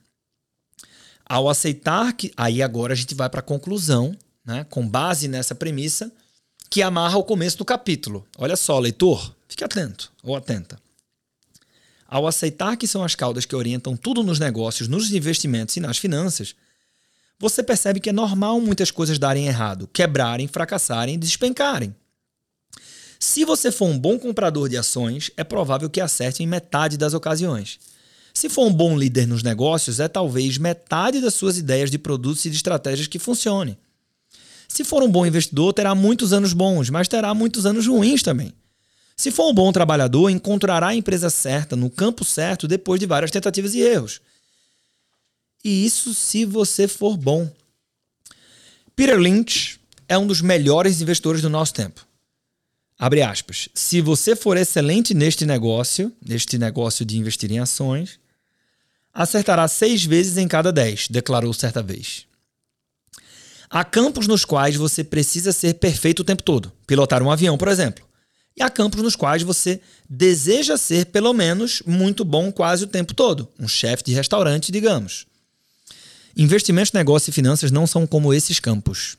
Ao 1.24 1.48
aceitar 1.48 2.12
que. 2.12 2.32
Aí 2.36 2.62
agora 2.62 2.92
a 2.92 2.96
gente 2.96 3.14
vai 3.14 3.30
para 3.30 3.40
a 3.40 3.44
conclusão, 3.44 4.16
né? 4.44 4.64
com 4.64 4.86
base 4.86 5.28
nessa 5.28 5.54
premissa, 5.54 6.12
que 6.68 6.82
amarra 6.82 7.16
o 7.16 7.24
começo 7.24 7.56
do 7.58 7.64
capítulo. 7.64 8.26
Olha 8.36 8.56
só, 8.56 8.78
leitor, 8.78 9.34
fique 9.48 9.64
atento 9.64 10.12
ou 10.22 10.36
atenta. 10.36 10.78
Ao 12.06 12.26
aceitar 12.26 12.76
que 12.76 12.86
são 12.86 13.02
as 13.02 13.14
caudas 13.14 13.46
que 13.46 13.56
orientam 13.56 13.96
tudo 13.96 14.22
nos 14.22 14.38
negócios, 14.38 14.88
nos 14.88 15.10
investimentos 15.12 15.76
e 15.76 15.80
nas 15.80 15.96
finanças, 15.96 16.54
você 17.42 17.60
percebe 17.60 17.98
que 17.98 18.08
é 18.08 18.12
normal 18.12 18.60
muitas 18.60 18.92
coisas 18.92 19.18
darem 19.18 19.48
errado, 19.48 19.90
quebrarem, 19.92 20.46
fracassarem 20.46 21.18
despencarem. 21.18 21.92
Se 23.18 23.44
você 23.44 23.72
for 23.72 23.86
um 23.86 23.98
bom 23.98 24.16
comprador 24.16 24.68
de 24.68 24.76
ações, 24.76 25.28
é 25.36 25.42
provável 25.42 25.90
que 25.90 26.00
acerte 26.00 26.40
em 26.40 26.46
metade 26.46 26.96
das 26.96 27.14
ocasiões. 27.14 27.80
Se 28.32 28.48
for 28.48 28.64
um 28.64 28.72
bom 28.72 28.96
líder 28.96 29.26
nos 29.26 29.42
negócios, 29.42 29.98
é 29.98 30.06
talvez 30.06 30.56
metade 30.56 31.20
das 31.20 31.34
suas 31.34 31.58
ideias 31.58 31.90
de 31.90 31.98
produtos 31.98 32.44
e 32.44 32.50
de 32.50 32.54
estratégias 32.54 33.08
que 33.08 33.18
funcionem. 33.18 33.76
Se 34.68 34.84
for 34.84 35.02
um 35.02 35.10
bom 35.10 35.26
investidor, 35.26 35.72
terá 35.72 35.96
muitos 35.96 36.32
anos 36.32 36.52
bons, 36.52 36.90
mas 36.90 37.08
terá 37.08 37.34
muitos 37.34 37.66
anos 37.66 37.88
ruins 37.88 38.22
também. 38.22 38.52
Se 39.16 39.32
for 39.32 39.50
um 39.50 39.54
bom 39.54 39.72
trabalhador, 39.72 40.30
encontrará 40.30 40.88
a 40.88 40.94
empresa 40.94 41.28
certa, 41.28 41.74
no 41.74 41.90
campo 41.90 42.24
certo, 42.24 42.68
depois 42.68 43.00
de 43.00 43.06
várias 43.06 43.32
tentativas 43.32 43.74
e 43.74 43.80
erros. 43.80 44.20
E 45.64 45.84
isso 45.84 46.14
se 46.14 46.44
você 46.44 46.88
for 46.88 47.16
bom. 47.16 47.50
Peter 48.96 49.18
Lynch 49.18 49.80
é 50.08 50.18
um 50.18 50.26
dos 50.26 50.40
melhores 50.40 51.00
investidores 51.00 51.40
do 51.40 51.48
nosso 51.48 51.74
tempo. 51.74 52.06
Abre 52.98 53.22
aspas. 53.22 53.68
Se 53.74 54.00
você 54.00 54.36
for 54.36 54.56
excelente 54.56 55.14
neste 55.14 55.44
negócio, 55.44 56.12
neste 56.24 56.58
negócio 56.58 57.04
de 57.04 57.18
investir 57.18 57.50
em 57.50 57.58
ações, 57.58 58.20
acertará 59.12 59.66
seis 59.66 60.04
vezes 60.04 60.36
em 60.36 60.46
cada 60.46 60.72
dez, 60.72 61.08
declarou 61.08 61.52
certa 61.52 61.82
vez. 61.82 62.26
Há 63.68 63.84
campos 63.84 64.26
nos 64.26 64.44
quais 64.44 64.76
você 64.76 65.02
precisa 65.02 65.52
ser 65.52 65.74
perfeito 65.74 66.20
o 66.20 66.24
tempo 66.24 66.42
todo, 66.42 66.70
pilotar 66.86 67.22
um 67.22 67.30
avião, 67.30 67.56
por 67.56 67.68
exemplo. 67.68 68.04
E 68.56 68.62
há 68.62 68.68
campos 68.68 69.02
nos 69.02 69.16
quais 69.16 69.42
você 69.42 69.80
deseja 70.08 70.76
ser, 70.76 71.06
pelo 71.06 71.32
menos, 71.32 71.82
muito 71.86 72.24
bom 72.24 72.52
quase 72.52 72.84
o 72.84 72.86
tempo 72.86 73.14
todo, 73.14 73.48
um 73.58 73.66
chefe 73.66 74.04
de 74.04 74.12
restaurante, 74.12 74.70
digamos. 74.70 75.26
Investimentos, 76.36 76.92
negócio 76.92 77.30
e 77.30 77.32
finanças 77.32 77.70
não 77.70 77.86
são 77.86 78.06
como 78.06 78.32
esses 78.32 78.58
campos. 78.58 79.16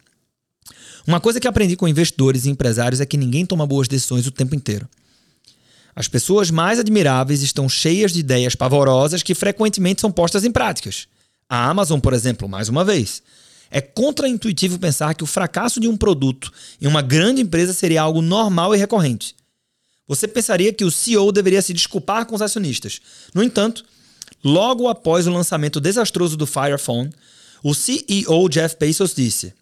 Uma 1.06 1.20
coisa 1.20 1.40
que 1.40 1.48
aprendi 1.48 1.76
com 1.76 1.88
investidores 1.88 2.46
e 2.46 2.50
empresários 2.50 3.02
é 3.02 3.06
que 3.06 3.18
ninguém 3.18 3.46
toma 3.46 3.68
boas 3.68 3.88
decisões 3.88 4.26
o 4.26 4.32
tempo 4.32 4.56
inteiro. 4.56 4.88
As 5.96 6.08
pessoas 6.08 6.50
mais 6.50 6.80
admiráveis 6.80 7.44
estão 7.44 7.70
cheias 7.70 8.12
de 8.12 8.20
ideias 8.20 8.56
pavorosas 8.56 9.22
que 9.22 9.36
frequentemente 9.36 10.02
são 10.02 10.12
postas 10.12 10.44
em 10.44 10.52
práticas. 10.52 11.08
A 11.48 11.70
Amazon, 11.70 12.00
por 12.00 12.14
exemplo, 12.14 12.50
mais 12.50 12.68
uma 12.68 12.84
vez. 12.84 13.22
É 13.70 13.82
contraintuitivo 13.82 14.80
pensar 14.80 15.14
que 15.14 15.24
o 15.24 15.28
fracasso 15.28 15.80
de 15.80 15.88
um 15.88 15.98
produto 15.98 16.52
em 16.82 16.88
uma 16.88 17.02
grande 17.02 17.42
empresa 17.42 17.74
seria 17.74 18.02
algo 18.02 18.22
normal 18.22 18.74
e 18.74 18.78
recorrente. 18.78 19.36
Você 20.08 20.28
pensaria 20.28 20.74
que 20.74 20.84
o 20.84 20.92
CEO 20.92 21.32
deveria 21.32 21.62
se 21.62 21.74
desculpar 21.74 22.26
com 22.26 22.36
os 22.36 22.42
acionistas. 22.42 23.00
No 23.34 23.44
entanto, 23.44 23.86
logo 24.44 24.88
após 24.88 25.28
o 25.28 25.32
lançamento 25.32 25.80
desastroso 25.80 26.36
do 26.36 26.46
Fire 26.46 26.78
Phone, 26.78 27.12
o 27.64 27.74
CEO 27.74 28.50
Jeff 28.50 28.76
Bezos 28.78 29.14
disse: 29.14 29.54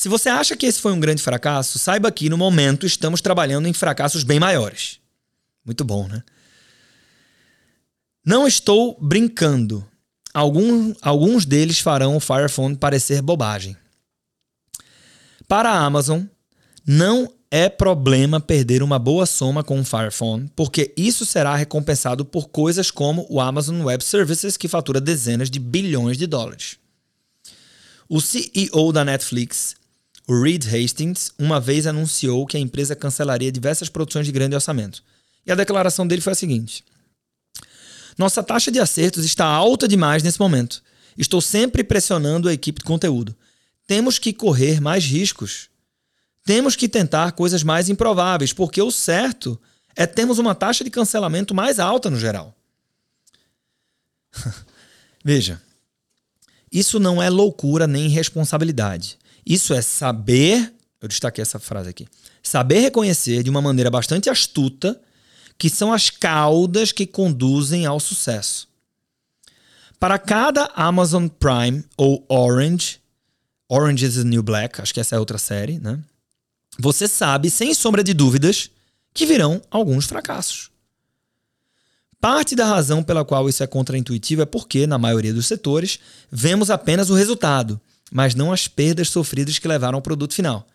se 0.00 0.08
você 0.08 0.30
acha 0.30 0.56
que 0.56 0.64
esse 0.64 0.80
foi 0.80 0.92
um 0.92 0.98
grande 0.98 1.22
fracasso, 1.22 1.78
saiba 1.78 2.10
que 2.10 2.30
no 2.30 2.38
momento 2.38 2.86
estamos 2.86 3.20
trabalhando 3.20 3.68
em 3.68 3.72
fracassos 3.74 4.22
bem 4.22 4.40
maiores. 4.40 4.98
Muito 5.62 5.84
bom, 5.84 6.08
né? 6.08 6.22
Não 8.24 8.46
estou 8.46 8.96
brincando. 8.98 9.86
Algum, 10.32 10.94
alguns 11.02 11.44
deles 11.44 11.80
farão 11.80 12.16
o 12.16 12.20
Fire 12.20 12.48
Phone 12.48 12.76
parecer 12.76 13.20
bobagem. 13.20 13.76
Para 15.46 15.70
a 15.70 15.84
Amazon, 15.84 16.22
não 16.86 17.30
é 17.50 17.68
problema 17.68 18.40
perder 18.40 18.82
uma 18.82 18.98
boa 18.98 19.26
soma 19.26 19.64
com 19.64 19.80
o 19.80 19.84
Fire 19.84 20.12
Phone, 20.12 20.50
porque 20.54 20.92
isso 20.96 21.26
será 21.26 21.56
recompensado 21.56 22.24
por 22.24 22.48
coisas 22.48 22.90
como 22.90 23.26
o 23.28 23.40
Amazon 23.40 23.82
Web 23.82 24.04
Services, 24.04 24.56
que 24.56 24.68
fatura 24.68 25.00
dezenas 25.00 25.50
de 25.50 25.58
bilhões 25.58 26.16
de 26.16 26.26
dólares. 26.26 26.76
O 28.08 28.20
CEO 28.20 28.92
da 28.92 29.04
Netflix 29.04 29.74
Reed 30.28 30.64
Hastings 30.64 31.32
uma 31.38 31.60
vez 31.60 31.88
anunciou 31.88 32.46
que 32.46 32.56
a 32.56 32.60
empresa 32.60 32.94
cancelaria 32.94 33.50
diversas 33.50 33.88
produções 33.88 34.26
de 34.26 34.32
grande 34.32 34.54
orçamento. 34.54 35.02
E 35.44 35.50
a 35.50 35.56
declaração 35.56 36.06
dele 36.06 36.20
foi 36.20 36.32
a 36.32 36.36
seguinte: 36.36 36.84
Nossa 38.16 38.42
taxa 38.42 38.70
de 38.70 38.78
acertos 38.78 39.24
está 39.24 39.44
alta 39.44 39.88
demais 39.88 40.22
nesse 40.22 40.38
momento. 40.38 40.82
Estou 41.18 41.40
sempre 41.40 41.82
pressionando 41.82 42.48
a 42.48 42.52
equipe 42.52 42.78
de 42.78 42.84
conteúdo. 42.84 43.34
Temos 43.86 44.18
que 44.18 44.32
correr 44.32 44.80
mais 44.80 45.04
riscos. 45.04 45.69
Temos 46.44 46.76
que 46.76 46.88
tentar 46.88 47.32
coisas 47.32 47.62
mais 47.62 47.88
improváveis, 47.88 48.52
porque 48.52 48.80
o 48.80 48.90
certo 48.90 49.60
é 49.94 50.06
termos 50.06 50.38
uma 50.38 50.54
taxa 50.54 50.82
de 50.82 50.90
cancelamento 50.90 51.54
mais 51.54 51.78
alta 51.78 52.08
no 52.08 52.18
geral. 52.18 52.54
Veja, 55.24 55.60
isso 56.72 56.98
não 56.98 57.22
é 57.22 57.28
loucura 57.28 57.86
nem 57.86 58.06
irresponsabilidade. 58.06 59.18
Isso 59.44 59.74
é 59.74 59.82
saber, 59.82 60.72
eu 61.00 61.08
destaquei 61.08 61.42
essa 61.42 61.58
frase 61.58 61.90
aqui, 61.90 62.06
saber 62.42 62.80
reconhecer 62.80 63.42
de 63.42 63.50
uma 63.50 63.60
maneira 63.60 63.90
bastante 63.90 64.30
astuta 64.30 65.00
que 65.58 65.68
são 65.68 65.92
as 65.92 66.08
caudas 66.08 66.90
que 66.92 67.06
conduzem 67.06 67.84
ao 67.84 68.00
sucesso. 68.00 68.68
Para 69.98 70.18
cada 70.18 70.64
Amazon 70.74 71.26
Prime 71.26 71.84
ou 71.98 72.24
Orange, 72.28 72.98
Orange 73.68 74.06
is 74.06 74.14
the 74.14 74.24
New 74.24 74.42
Black, 74.42 74.80
acho 74.80 74.94
que 74.94 75.00
essa 75.00 75.16
é 75.16 75.18
outra 75.18 75.36
série, 75.36 75.78
né? 75.78 75.98
Você 76.80 77.06
sabe, 77.06 77.50
sem 77.50 77.74
sombra 77.74 78.02
de 78.02 78.14
dúvidas, 78.14 78.70
que 79.12 79.26
virão 79.26 79.60
alguns 79.70 80.06
fracassos. 80.06 80.70
Parte 82.20 82.54
da 82.54 82.66
razão 82.66 83.02
pela 83.02 83.24
qual 83.24 83.48
isso 83.48 83.62
é 83.62 83.66
contraintuitivo 83.66 84.42
é 84.42 84.46
porque, 84.46 84.86
na 84.86 84.98
maioria 84.98 85.32
dos 85.32 85.46
setores, 85.46 85.98
vemos 86.30 86.70
apenas 86.70 87.10
o 87.10 87.14
resultado 87.14 87.80
mas 88.10 88.34
não 88.34 88.52
as 88.52 88.66
perdas 88.66 89.08
sofridas 89.08 89.58
que 89.58 89.68
levaram 89.68 89.96
ao 89.96 90.02
produto 90.02 90.34
final. 90.34 90.66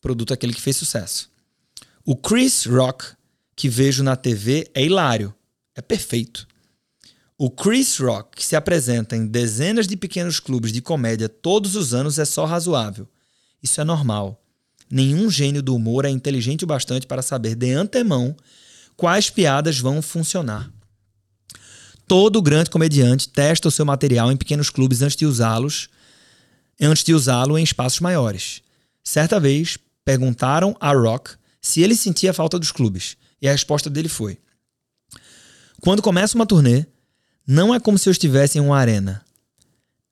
Produto 0.00 0.34
aquele 0.34 0.52
que 0.52 0.60
fez 0.60 0.76
sucesso. 0.76 1.30
O 2.04 2.14
Chris 2.14 2.66
Rock, 2.66 3.06
que 3.56 3.68
vejo 3.68 4.02
na 4.02 4.16
TV, 4.16 4.70
é 4.74 4.84
hilário. 4.84 5.34
É 5.74 5.80
perfeito. 5.80 6.46
O 7.38 7.50
Chris 7.50 7.96
Rock, 7.98 8.36
que 8.36 8.44
se 8.44 8.54
apresenta 8.54 9.16
em 9.16 9.26
dezenas 9.26 9.86
de 9.86 9.96
pequenos 9.96 10.38
clubes 10.38 10.72
de 10.72 10.82
comédia 10.82 11.28
todos 11.28 11.74
os 11.74 11.94
anos, 11.94 12.18
é 12.18 12.24
só 12.24 12.44
razoável. 12.44 13.08
Isso 13.62 13.80
é 13.80 13.84
normal. 13.84 14.41
Nenhum 14.94 15.30
gênio 15.30 15.62
do 15.62 15.74
humor 15.74 16.04
é 16.04 16.10
inteligente 16.10 16.64
o 16.64 16.66
bastante 16.66 17.06
para 17.06 17.22
saber 17.22 17.54
de 17.54 17.72
antemão 17.72 18.36
quais 18.94 19.30
piadas 19.30 19.78
vão 19.78 20.02
funcionar. 20.02 20.70
Todo 22.06 22.42
grande 22.42 22.68
comediante 22.68 23.26
testa 23.26 23.68
o 23.68 23.70
seu 23.70 23.86
material 23.86 24.30
em 24.30 24.36
pequenos 24.36 24.68
clubes 24.68 25.00
antes 25.00 25.16
de 25.16 25.24
usá-los 25.24 25.88
antes 26.78 27.04
de 27.04 27.14
usá-lo 27.14 27.56
em 27.56 27.64
espaços 27.64 28.00
maiores. 28.00 28.60
Certa 29.02 29.40
vez, 29.40 29.78
perguntaram 30.04 30.76
a 30.78 30.92
Rock 30.92 31.36
se 31.58 31.80
ele 31.80 31.94
sentia 31.94 32.34
falta 32.34 32.58
dos 32.58 32.70
clubes, 32.70 33.16
e 33.40 33.48
a 33.48 33.52
resposta 33.52 33.88
dele 33.88 34.10
foi: 34.10 34.36
Quando 35.80 36.02
começa 36.02 36.36
uma 36.36 36.44
turnê, 36.44 36.84
não 37.46 37.74
é 37.74 37.80
como 37.80 37.96
se 37.96 38.10
eu 38.10 38.12
estivesse 38.12 38.58
em 38.58 38.60
uma 38.60 38.76
arena. 38.76 39.24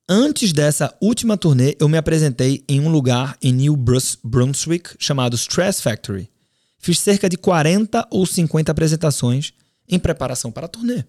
Antes 0.07 0.51
dessa 0.51 0.95
última 1.01 1.37
turnê, 1.37 1.75
eu 1.79 1.87
me 1.87 1.97
apresentei 1.97 2.63
em 2.67 2.79
um 2.79 2.89
lugar 2.89 3.37
em 3.41 3.53
New 3.53 3.75
Brunswick 3.75 4.95
chamado 4.99 5.35
Stress 5.35 5.81
Factory. 5.81 6.29
Fiz 6.77 6.99
cerca 6.99 7.29
de 7.29 7.37
40 7.37 8.07
ou 8.09 8.25
50 8.25 8.71
apresentações 8.71 9.53
em 9.87 9.99
preparação 9.99 10.51
para 10.51 10.65
a 10.65 10.69
turnê. 10.69 11.05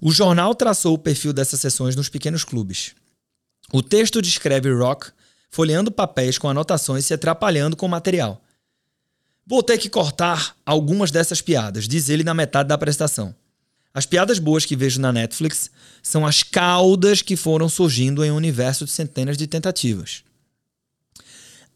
O 0.00 0.12
jornal 0.12 0.54
traçou 0.54 0.94
o 0.94 0.98
perfil 0.98 1.32
dessas 1.32 1.60
sessões 1.60 1.96
nos 1.96 2.08
pequenos 2.08 2.44
clubes. 2.44 2.94
O 3.72 3.82
texto 3.82 4.22
descreve 4.22 4.72
Rock 4.72 5.10
folheando 5.50 5.90
papéis 5.90 6.38
com 6.38 6.48
anotações 6.48 7.04
e 7.04 7.08
se 7.08 7.14
atrapalhando 7.14 7.76
com 7.76 7.86
o 7.86 7.88
material. 7.88 8.42
Vou 9.46 9.62
ter 9.62 9.78
que 9.78 9.88
cortar 9.88 10.54
algumas 10.64 11.10
dessas 11.10 11.40
piadas, 11.40 11.88
diz 11.88 12.08
ele 12.08 12.22
na 12.22 12.34
metade 12.34 12.68
da 12.68 12.74
apresentação. 12.74 13.34
As 13.92 14.06
piadas 14.06 14.38
boas 14.38 14.64
que 14.64 14.76
vejo 14.76 15.00
na 15.00 15.12
Netflix 15.12 15.70
são 16.02 16.26
as 16.26 16.42
caudas 16.42 17.22
que 17.22 17.36
foram 17.36 17.68
surgindo 17.68 18.24
em 18.24 18.30
um 18.30 18.36
universo 18.36 18.84
de 18.84 18.90
centenas 18.90 19.36
de 19.36 19.46
tentativas. 19.46 20.22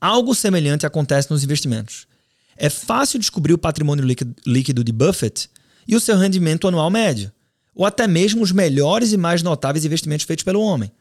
Algo 0.00 0.34
semelhante 0.34 0.86
acontece 0.86 1.30
nos 1.30 1.44
investimentos. 1.44 2.06
É 2.56 2.68
fácil 2.68 3.18
descobrir 3.18 3.52
o 3.52 3.58
patrimônio 3.58 4.04
líquido 4.46 4.84
de 4.84 4.92
Buffett 4.92 5.48
e 5.86 5.96
o 5.96 6.00
seu 6.00 6.16
rendimento 6.16 6.68
anual 6.68 6.90
médio, 6.90 7.32
ou 7.74 7.86
até 7.86 8.06
mesmo 8.06 8.42
os 8.42 8.52
melhores 8.52 9.12
e 9.12 9.16
mais 9.16 9.42
notáveis 9.42 9.84
investimentos 9.84 10.26
feitos 10.26 10.44
pelo 10.44 10.60
homem. 10.60 10.92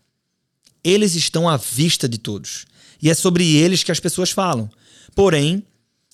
Eles 0.83 1.13
estão 1.15 1.47
à 1.47 1.57
vista 1.57 2.07
de 2.07 2.17
todos. 2.17 2.65
E 3.01 3.09
é 3.09 3.13
sobre 3.13 3.55
eles 3.55 3.83
que 3.83 3.91
as 3.91 3.99
pessoas 3.99 4.31
falam. 4.31 4.69
Porém, 5.15 5.63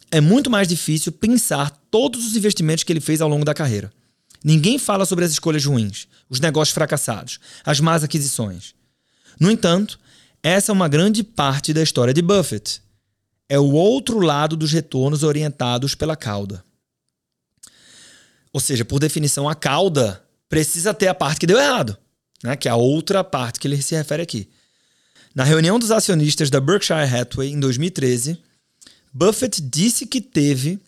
é 0.10 0.20
muito 0.20 0.50
mais 0.50 0.68
difícil 0.68 1.12
pensar 1.12 1.70
todos 1.92 2.26
os 2.26 2.36
investimentos 2.36 2.84
que 2.84 2.92
ele 2.92 3.02
fez 3.02 3.22
ao 3.22 3.30
longo 3.30 3.46
da 3.46 3.54
carreira. 3.54 3.92
Ninguém 4.48 4.80
fala 4.80 5.06
sobre 5.06 5.26
as 5.26 5.32
escolhas 5.32 5.66
ruins, 5.66 6.08
os 6.30 6.40
negócios 6.40 6.74
fracassados, 6.74 7.38
as 7.66 7.82
más 7.82 8.02
aquisições. 8.02 8.74
No 9.38 9.52
entanto, 9.52 10.00
essa 10.42 10.72
é 10.72 10.74
uma 10.74 10.88
grande 10.88 11.22
parte 11.22 11.74
da 11.74 11.84
história 11.84 12.14
de 12.14 12.22
Buffett. 12.22 12.82
É 13.50 13.60
o 13.60 13.74
outro 13.74 14.22
lado 14.22 14.56
dos 14.56 14.72
retornos 14.72 15.22
orientados 15.22 15.96
pela 15.96 16.16
cauda. 16.16 16.64
Ou 18.54 18.62
seja, 18.62 18.86
por 18.86 19.00
definição, 19.00 19.50
a 19.50 19.54
cauda 19.54 20.24
precisa 20.48 20.94
ter 20.94 21.10
a 21.10 21.14
parte 21.14 21.42
que 21.42 21.46
deu 21.46 21.60
errado, 21.60 21.98
né? 22.42 22.56
que 22.56 22.70
é 22.70 22.72
a 22.72 22.78
outra 22.78 23.26
parte 23.26 23.60
que 23.60 23.68
ele 23.68 23.82
se 23.82 23.98
refere 23.98 24.24
aqui. 24.24 24.48
Na 25.36 25.44
reunião 25.44 25.78
dos 25.78 25.92
acionistas 25.92 26.50
da 26.50 26.62
Berkshire 26.62 27.14
Hathaway 27.14 27.52
em 27.52 27.60
2013, 27.60 28.42
Buffett 29.14 29.62
disse 29.62 30.06
que 30.06 30.22
teve 30.22 30.80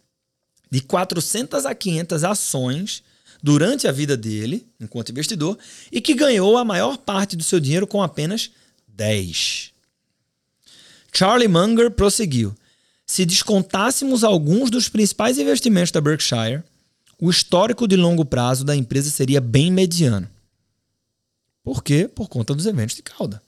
de 0.72 0.80
400 0.80 1.66
a 1.66 1.76
500 1.76 2.24
ações 2.24 3.04
durante 3.42 3.88
a 3.88 3.92
vida 3.92 4.18
dele, 4.18 4.66
enquanto 4.80 5.10
investidor, 5.12 5.58
e 5.92 6.02
que 6.02 6.14
ganhou 6.14 6.58
a 6.58 6.66
maior 6.66 6.98
parte 6.98 7.36
do 7.36 7.44
seu 7.44 7.60
dinheiro 7.60 7.88
com 7.88 8.02
apenas 8.02 8.52
10. 8.88 9.72
Charlie 11.14 11.48
Munger 11.48 11.92
prosseguiu: 11.92 12.56
se 13.06 13.26
descontássemos 13.26 14.24
alguns 14.24 14.70
dos 14.70 14.88
principais 14.88 15.38
investimentos 15.38 15.92
da 15.92 16.00
Berkshire, 16.00 16.64
o 17.20 17.30
histórico 17.30 17.88
de 17.88 17.96
longo 17.96 18.24
prazo 18.24 18.64
da 18.64 18.76
empresa 18.76 19.10
seria 19.10 19.42
bem 19.42 19.72
mediano. 19.72 20.30
Por 21.64 21.84
quê? 21.84 22.08
Por 22.08 22.30
conta 22.30 22.54
dos 22.54 22.66
eventos 22.66 22.96
de 22.96 23.02
cauda. 23.02 23.42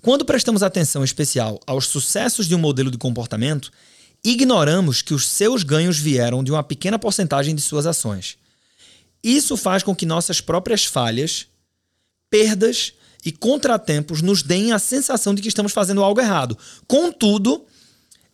Quando 0.00 0.24
prestamos 0.24 0.62
atenção 0.62 1.04
especial 1.04 1.60
aos 1.66 1.86
sucessos 1.86 2.46
de 2.46 2.54
um 2.54 2.58
modelo 2.58 2.90
de 2.90 2.98
comportamento, 2.98 3.70
ignoramos 4.24 5.02
que 5.02 5.14
os 5.14 5.26
seus 5.26 5.62
ganhos 5.62 5.98
vieram 5.98 6.42
de 6.42 6.50
uma 6.50 6.62
pequena 6.62 6.98
porcentagem 6.98 7.54
de 7.54 7.60
suas 7.60 7.86
ações. 7.86 8.36
Isso 9.22 9.56
faz 9.56 9.82
com 9.82 9.94
que 9.94 10.04
nossas 10.04 10.40
próprias 10.40 10.84
falhas, 10.84 11.46
perdas 12.28 12.94
e 13.24 13.30
contratempos 13.30 14.20
nos 14.20 14.42
deem 14.42 14.72
a 14.72 14.78
sensação 14.78 15.34
de 15.34 15.42
que 15.42 15.48
estamos 15.48 15.72
fazendo 15.72 16.02
algo 16.02 16.20
errado. 16.20 16.58
Contudo, 16.88 17.64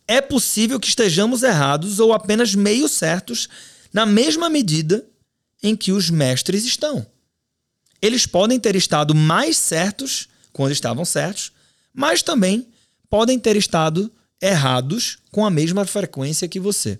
é 0.07 0.19
possível 0.19 0.79
que 0.79 0.87
estejamos 0.87 1.43
errados 1.43 1.99
ou 1.99 2.11
apenas 2.11 2.55
meio 2.55 2.89
certos 2.89 3.47
na 3.93 4.05
mesma 4.05 4.49
medida 4.49 5.05
em 5.61 5.75
que 5.75 5.91
os 5.91 6.09
mestres 6.09 6.65
estão. 6.65 7.05
Eles 8.01 8.25
podem 8.25 8.59
ter 8.59 8.75
estado 8.75 9.13
mais 9.13 9.57
certos 9.57 10.27
quando 10.51 10.71
estavam 10.71 11.05
certos, 11.05 11.51
mas 11.93 12.23
também 12.23 12.67
podem 13.09 13.37
ter 13.37 13.55
estado 13.55 14.11
errados 14.41 15.19
com 15.31 15.45
a 15.45 15.49
mesma 15.49 15.85
frequência 15.85 16.47
que 16.47 16.59
você. 16.59 16.99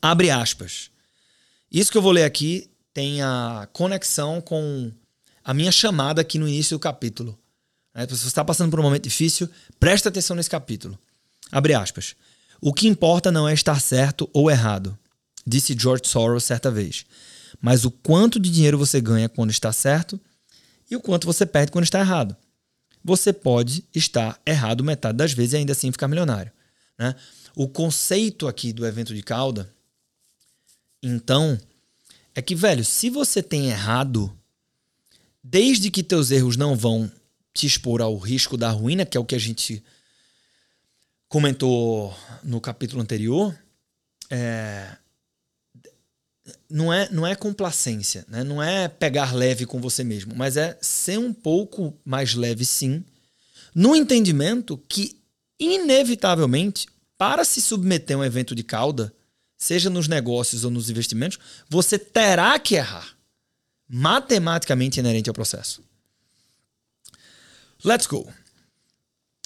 Abre 0.00 0.30
aspas. 0.30 0.90
Isso 1.70 1.90
que 1.90 1.98
eu 1.98 2.02
vou 2.02 2.12
ler 2.12 2.24
aqui 2.24 2.70
tem 2.92 3.22
a 3.22 3.68
conexão 3.72 4.40
com 4.40 4.90
a 5.44 5.54
minha 5.54 5.70
chamada 5.70 6.20
aqui 6.20 6.38
no 6.38 6.48
início 6.48 6.76
do 6.76 6.80
capítulo. 6.80 7.38
Se 7.94 8.06
você 8.06 8.26
está 8.26 8.44
passando 8.44 8.70
por 8.70 8.80
um 8.80 8.82
momento 8.82 9.04
difícil, 9.04 9.48
presta 9.78 10.08
atenção 10.08 10.36
nesse 10.36 10.50
capítulo. 10.50 10.98
Abre 11.50 11.74
aspas. 11.74 12.14
O 12.60 12.72
que 12.72 12.88
importa 12.88 13.32
não 13.32 13.48
é 13.48 13.54
estar 13.54 13.80
certo 13.80 14.28
ou 14.32 14.50
errado, 14.50 14.98
disse 15.46 15.76
George 15.78 16.06
Soros 16.06 16.44
certa 16.44 16.70
vez, 16.70 17.06
mas 17.60 17.84
o 17.84 17.90
quanto 17.90 18.38
de 18.38 18.50
dinheiro 18.50 18.76
você 18.76 19.00
ganha 19.00 19.28
quando 19.28 19.50
está 19.50 19.72
certo 19.72 20.20
e 20.90 20.96
o 20.96 21.00
quanto 21.00 21.26
você 21.26 21.46
perde 21.46 21.72
quando 21.72 21.84
está 21.84 22.00
errado 22.00 22.36
você 23.02 23.32
pode 23.32 23.84
estar 23.94 24.40
errado 24.44 24.84
metade 24.84 25.16
das 25.16 25.32
vezes 25.32 25.54
e 25.54 25.56
ainda 25.56 25.72
assim 25.72 25.90
ficar 25.90 26.08
milionário. 26.08 26.52
Né? 26.98 27.14
O 27.56 27.68
conceito 27.68 28.46
aqui 28.46 28.72
do 28.72 28.86
evento 28.86 29.14
de 29.14 29.22
cauda, 29.22 29.72
então, 31.02 31.58
é 32.34 32.42
que, 32.42 32.54
velho, 32.54 32.84
se 32.84 33.10
você 33.10 33.42
tem 33.42 33.68
errado, 33.68 34.34
desde 35.42 35.90
que 35.90 36.02
teus 36.02 36.30
erros 36.30 36.56
não 36.56 36.76
vão 36.76 37.10
te 37.52 37.66
expor 37.66 38.00
ao 38.00 38.16
risco 38.16 38.56
da 38.56 38.70
ruína, 38.70 39.06
que 39.06 39.16
é 39.16 39.20
o 39.20 39.24
que 39.24 39.34
a 39.34 39.38
gente 39.40 39.82
comentou 41.28 42.14
no 42.42 42.60
capítulo 42.60 43.02
anterior, 43.02 43.56
é, 44.28 44.96
não 46.68 46.92
é, 46.92 47.08
não 47.10 47.26
é 47.26 47.34
complacência, 47.34 48.24
né? 48.28 48.44
não 48.44 48.62
é 48.62 48.88
pegar 48.88 49.34
leve 49.34 49.66
com 49.66 49.80
você 49.80 50.04
mesmo, 50.04 50.34
mas 50.34 50.56
é 50.56 50.78
ser 50.80 51.18
um 51.18 51.32
pouco 51.32 51.96
mais 52.04 52.34
leve, 52.34 52.64
sim, 52.64 53.04
no 53.74 53.94
entendimento 53.94 54.76
que, 54.88 55.20
inevitavelmente, 55.58 56.86
para 57.16 57.44
se 57.44 57.60
submeter 57.60 58.16
a 58.16 58.20
um 58.20 58.24
evento 58.24 58.54
de 58.54 58.62
cauda, 58.62 59.12
seja 59.60 59.90
nos 59.90 60.08
negócios 60.08 60.64
ou 60.64 60.70
nos 60.70 60.88
investimentos, 60.88 61.38
você 61.68 61.98
terá 61.98 62.58
que 62.58 62.74
errar. 62.74 63.14
Matematicamente 63.86 64.98
inerente 64.98 65.28
ao 65.28 65.34
processo. 65.34 65.82
Let's 67.84 68.06
go. 68.06 68.26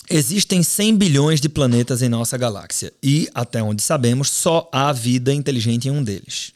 Existem 0.09 0.63
100 0.63 0.97
bilhões 0.97 1.41
de 1.41 1.49
planetas 1.49 2.03
em 2.03 2.09
nossa 2.09 2.37
galáxia 2.39 2.93
e, 3.03 3.29
até 3.35 3.63
onde 3.63 3.83
sabemos, 3.83 4.31
só 4.31 4.69
há 4.73 4.93
vida 4.93 5.33
inteligente 5.33 5.89
em 5.89 5.91
um 5.91 6.05
deles. 6.05 6.53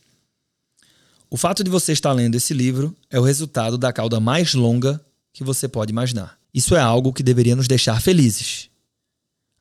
O 1.30 1.36
fato 1.36 1.64
de 1.64 1.70
você 1.70 1.92
estar 1.92 2.12
lendo 2.12 2.36
esse 2.36 2.54
livro 2.54 2.96
é 3.10 3.18
o 3.18 3.22
resultado 3.22 3.76
da 3.76 3.92
cauda 3.92 4.20
mais 4.20 4.54
longa 4.54 5.00
que 5.32 5.42
você 5.42 5.66
pode 5.66 5.90
imaginar. 5.90 6.38
Isso 6.54 6.76
é 6.76 6.80
algo 6.80 7.12
que 7.12 7.22
deveria 7.22 7.56
nos 7.56 7.66
deixar 7.66 8.00
felizes. 8.00 8.68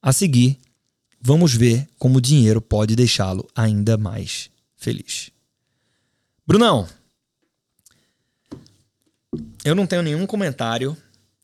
A 0.02 0.14
seguir, 0.14 0.60
vamos 1.20 1.54
ver 1.54 1.88
como 1.98 2.18
o 2.18 2.22
dinheiro 2.22 2.62
pode 2.62 2.96
deixá-lo 2.96 3.48
ainda 3.56 3.98
mais 3.98 4.50
feliz. 4.76 5.32
Brunão, 6.46 6.88
eu 9.64 9.76
não 9.76 9.86
tenho 9.86 10.02
nenhum 10.02 10.26
comentário 10.26 10.96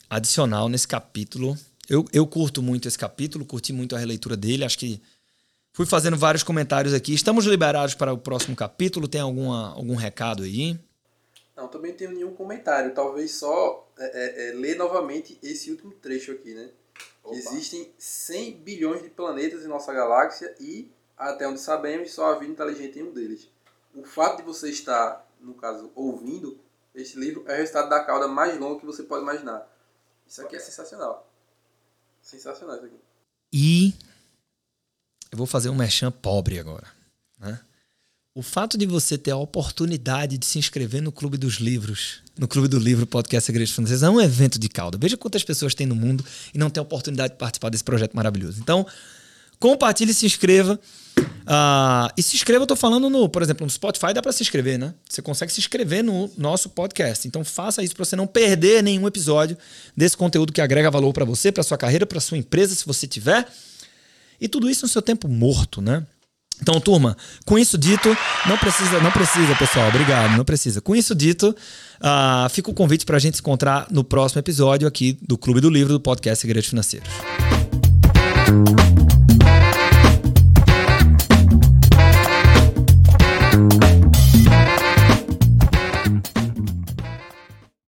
adicional 0.09 0.69
nesse 0.69 0.87
capítulo. 0.87 1.57
Eu, 1.89 2.05
eu 2.13 2.25
curto 2.25 2.61
muito 2.61 2.87
esse 2.87 2.97
capítulo, 2.97 3.45
curti 3.45 3.73
muito 3.73 3.95
a 3.95 3.99
releitura 3.99 4.37
dele, 4.37 4.63
acho 4.63 4.77
que 4.77 5.01
Fui 5.75 5.87
fazendo 5.87 6.15
vários 6.15 6.43
comentários 6.43 6.93
aqui. 6.93 7.15
Estamos 7.15 7.45
liberados 7.45 7.95
para 7.95 8.13
o 8.13 8.17
próximo 8.17 8.55
capítulo? 8.55 9.07
Tem 9.07 9.19
alguma, 9.19 9.73
algum 9.73 9.95
recado 9.95 10.43
aí? 10.43 10.77
Não, 11.57 11.67
também 11.67 11.89
não 11.89 11.97
tenho 11.97 12.11
nenhum 12.11 12.33
comentário. 12.35 12.93
Talvez 12.93 13.31
só 13.31 13.91
é, 13.97 14.05
é, 14.05 14.49
é, 14.49 14.53
ler 14.53 14.77
novamente 14.77 15.35
esse 15.41 15.71
último 15.71 15.91
trecho 15.93 16.31
aqui, 16.31 16.53
né? 16.53 16.69
Existem 17.31 17.91
100 17.97 18.57
bilhões 18.57 19.01
de 19.01 19.09
planetas 19.09 19.63
em 19.63 19.67
nossa 19.67 19.93
galáxia 19.93 20.53
e, 20.59 20.91
até 21.17 21.47
onde 21.47 21.59
sabemos, 21.59 22.11
só 22.11 22.27
há 22.31 22.39
vida 22.39 22.51
inteligente 22.51 22.99
em 22.99 23.03
um 23.03 23.13
deles. 23.13 23.49
O 23.95 24.03
fato 24.03 24.37
de 24.37 24.43
você 24.43 24.69
estar, 24.69 25.25
no 25.39 25.53
caso, 25.53 25.91
ouvindo 25.95 26.59
este 26.93 27.17
livro 27.17 27.43
é 27.47 27.53
o 27.53 27.57
resultado 27.57 27.89
da 27.89 28.03
cauda 28.03 28.27
mais 28.27 28.59
longa 28.59 28.79
que 28.79 28.85
você 28.85 29.03
pode 29.03 29.23
imaginar. 29.23 29.67
Isso 30.27 30.41
aqui 30.41 30.55
é 30.55 30.59
sensacional. 30.59 31.29
Sensacional 32.21 32.75
isso 32.77 32.85
aqui. 32.85 32.99
E 33.51 33.93
eu 35.31 35.37
vou 35.37 35.47
fazer 35.47 35.69
um 35.69 35.75
merchan 35.75 36.11
pobre 36.11 36.59
agora. 36.59 36.87
Né? 37.39 37.59
O 38.35 38.41
fato 38.41 38.79
de 38.79 38.87
você 38.87 39.15
ter 39.15 39.29
a 39.29 39.37
oportunidade 39.37 40.39
de 40.39 40.45
se 40.47 40.57
inscrever 40.57 41.03
no 41.03 41.11
Clube 41.11 41.37
dos 41.37 41.57
Livros, 41.57 42.23
no 42.35 42.47
Clube 42.47 42.67
do 42.67 42.79
Livro 42.79 43.05
Podcast 43.05 43.45
Segredos 43.45 43.75
Financeiros, 43.75 44.01
é 44.01 44.09
um 44.09 44.19
evento 44.19 44.57
de 44.57 44.67
cauda. 44.67 44.97
Veja 44.99 45.15
quantas 45.15 45.43
pessoas 45.43 45.75
tem 45.75 45.85
no 45.85 45.93
mundo 45.93 46.25
e 46.51 46.57
não 46.57 46.67
tem 46.67 46.81
a 46.81 46.83
oportunidade 46.83 47.33
de 47.33 47.37
participar 47.37 47.69
desse 47.69 47.83
projeto 47.83 48.15
maravilhoso. 48.15 48.59
Então, 48.59 48.87
compartilhe 49.59 50.15
se 50.15 50.25
inscreva. 50.25 50.79
Uh, 51.15 52.09
e 52.17 52.23
se 52.23 52.35
inscreva, 52.35 52.63
eu 52.63 52.67
tô 52.67 52.75
falando 52.75 53.07
no, 53.07 53.29
por 53.29 53.43
exemplo, 53.43 53.67
no 53.67 53.69
Spotify 53.69 54.15
dá 54.15 54.21
para 54.21 54.31
se 54.31 54.41
inscrever, 54.41 54.79
né? 54.79 54.95
Você 55.07 55.21
consegue 55.21 55.53
se 55.53 55.59
inscrever 55.59 56.03
no 56.03 56.27
nosso 56.35 56.69
podcast. 56.69 57.27
Então 57.27 57.45
faça 57.45 57.83
isso 57.83 57.95
para 57.95 58.03
você 58.03 58.15
não 58.15 58.25
perder 58.25 58.81
nenhum 58.81 59.05
episódio 59.05 59.55
desse 59.95 60.17
conteúdo 60.17 60.51
que 60.51 60.59
agrega 60.59 60.89
valor 60.89 61.13
para 61.13 61.23
você, 61.23 61.51
para 61.51 61.61
sua 61.61 61.77
carreira, 61.77 62.03
para 62.03 62.19
sua 62.19 62.39
empresa, 62.39 62.73
se 62.73 62.83
você 62.83 63.05
tiver. 63.05 63.47
E 64.41 64.47
tudo 64.47 64.67
isso 64.71 64.85
no 64.85 64.89
seu 64.89 65.03
tempo 65.03 65.27
morto, 65.27 65.83
né? 65.83 66.03
Então, 66.63 66.79
turma, 66.79 67.17
com 67.45 67.59
isso 67.59 67.77
dito, 67.77 68.15
não 68.47 68.57
precisa, 68.57 69.01
não 69.01 69.11
precisa, 69.11 69.53
pessoal, 69.55 69.89
obrigado, 69.89 70.37
não 70.37 70.45
precisa. 70.45 70.79
Com 70.79 70.95
isso 70.95 71.13
dito, 71.13 71.49
uh, 71.49 72.49
fica 72.49 72.71
o 72.71 72.73
convite 72.73 73.05
para 73.05 73.17
a 73.17 73.19
gente 73.19 73.35
se 73.35 73.41
encontrar 73.41 73.85
no 73.91 74.01
próximo 74.01 74.39
episódio 74.39 74.87
aqui 74.87 75.17
do 75.21 75.37
Clube 75.37 75.59
do 75.59 75.69
Livro 75.69 75.91
do 75.91 75.99
podcast 75.99 76.39
Segredos 76.39 76.69
Financeiros. 76.69 77.09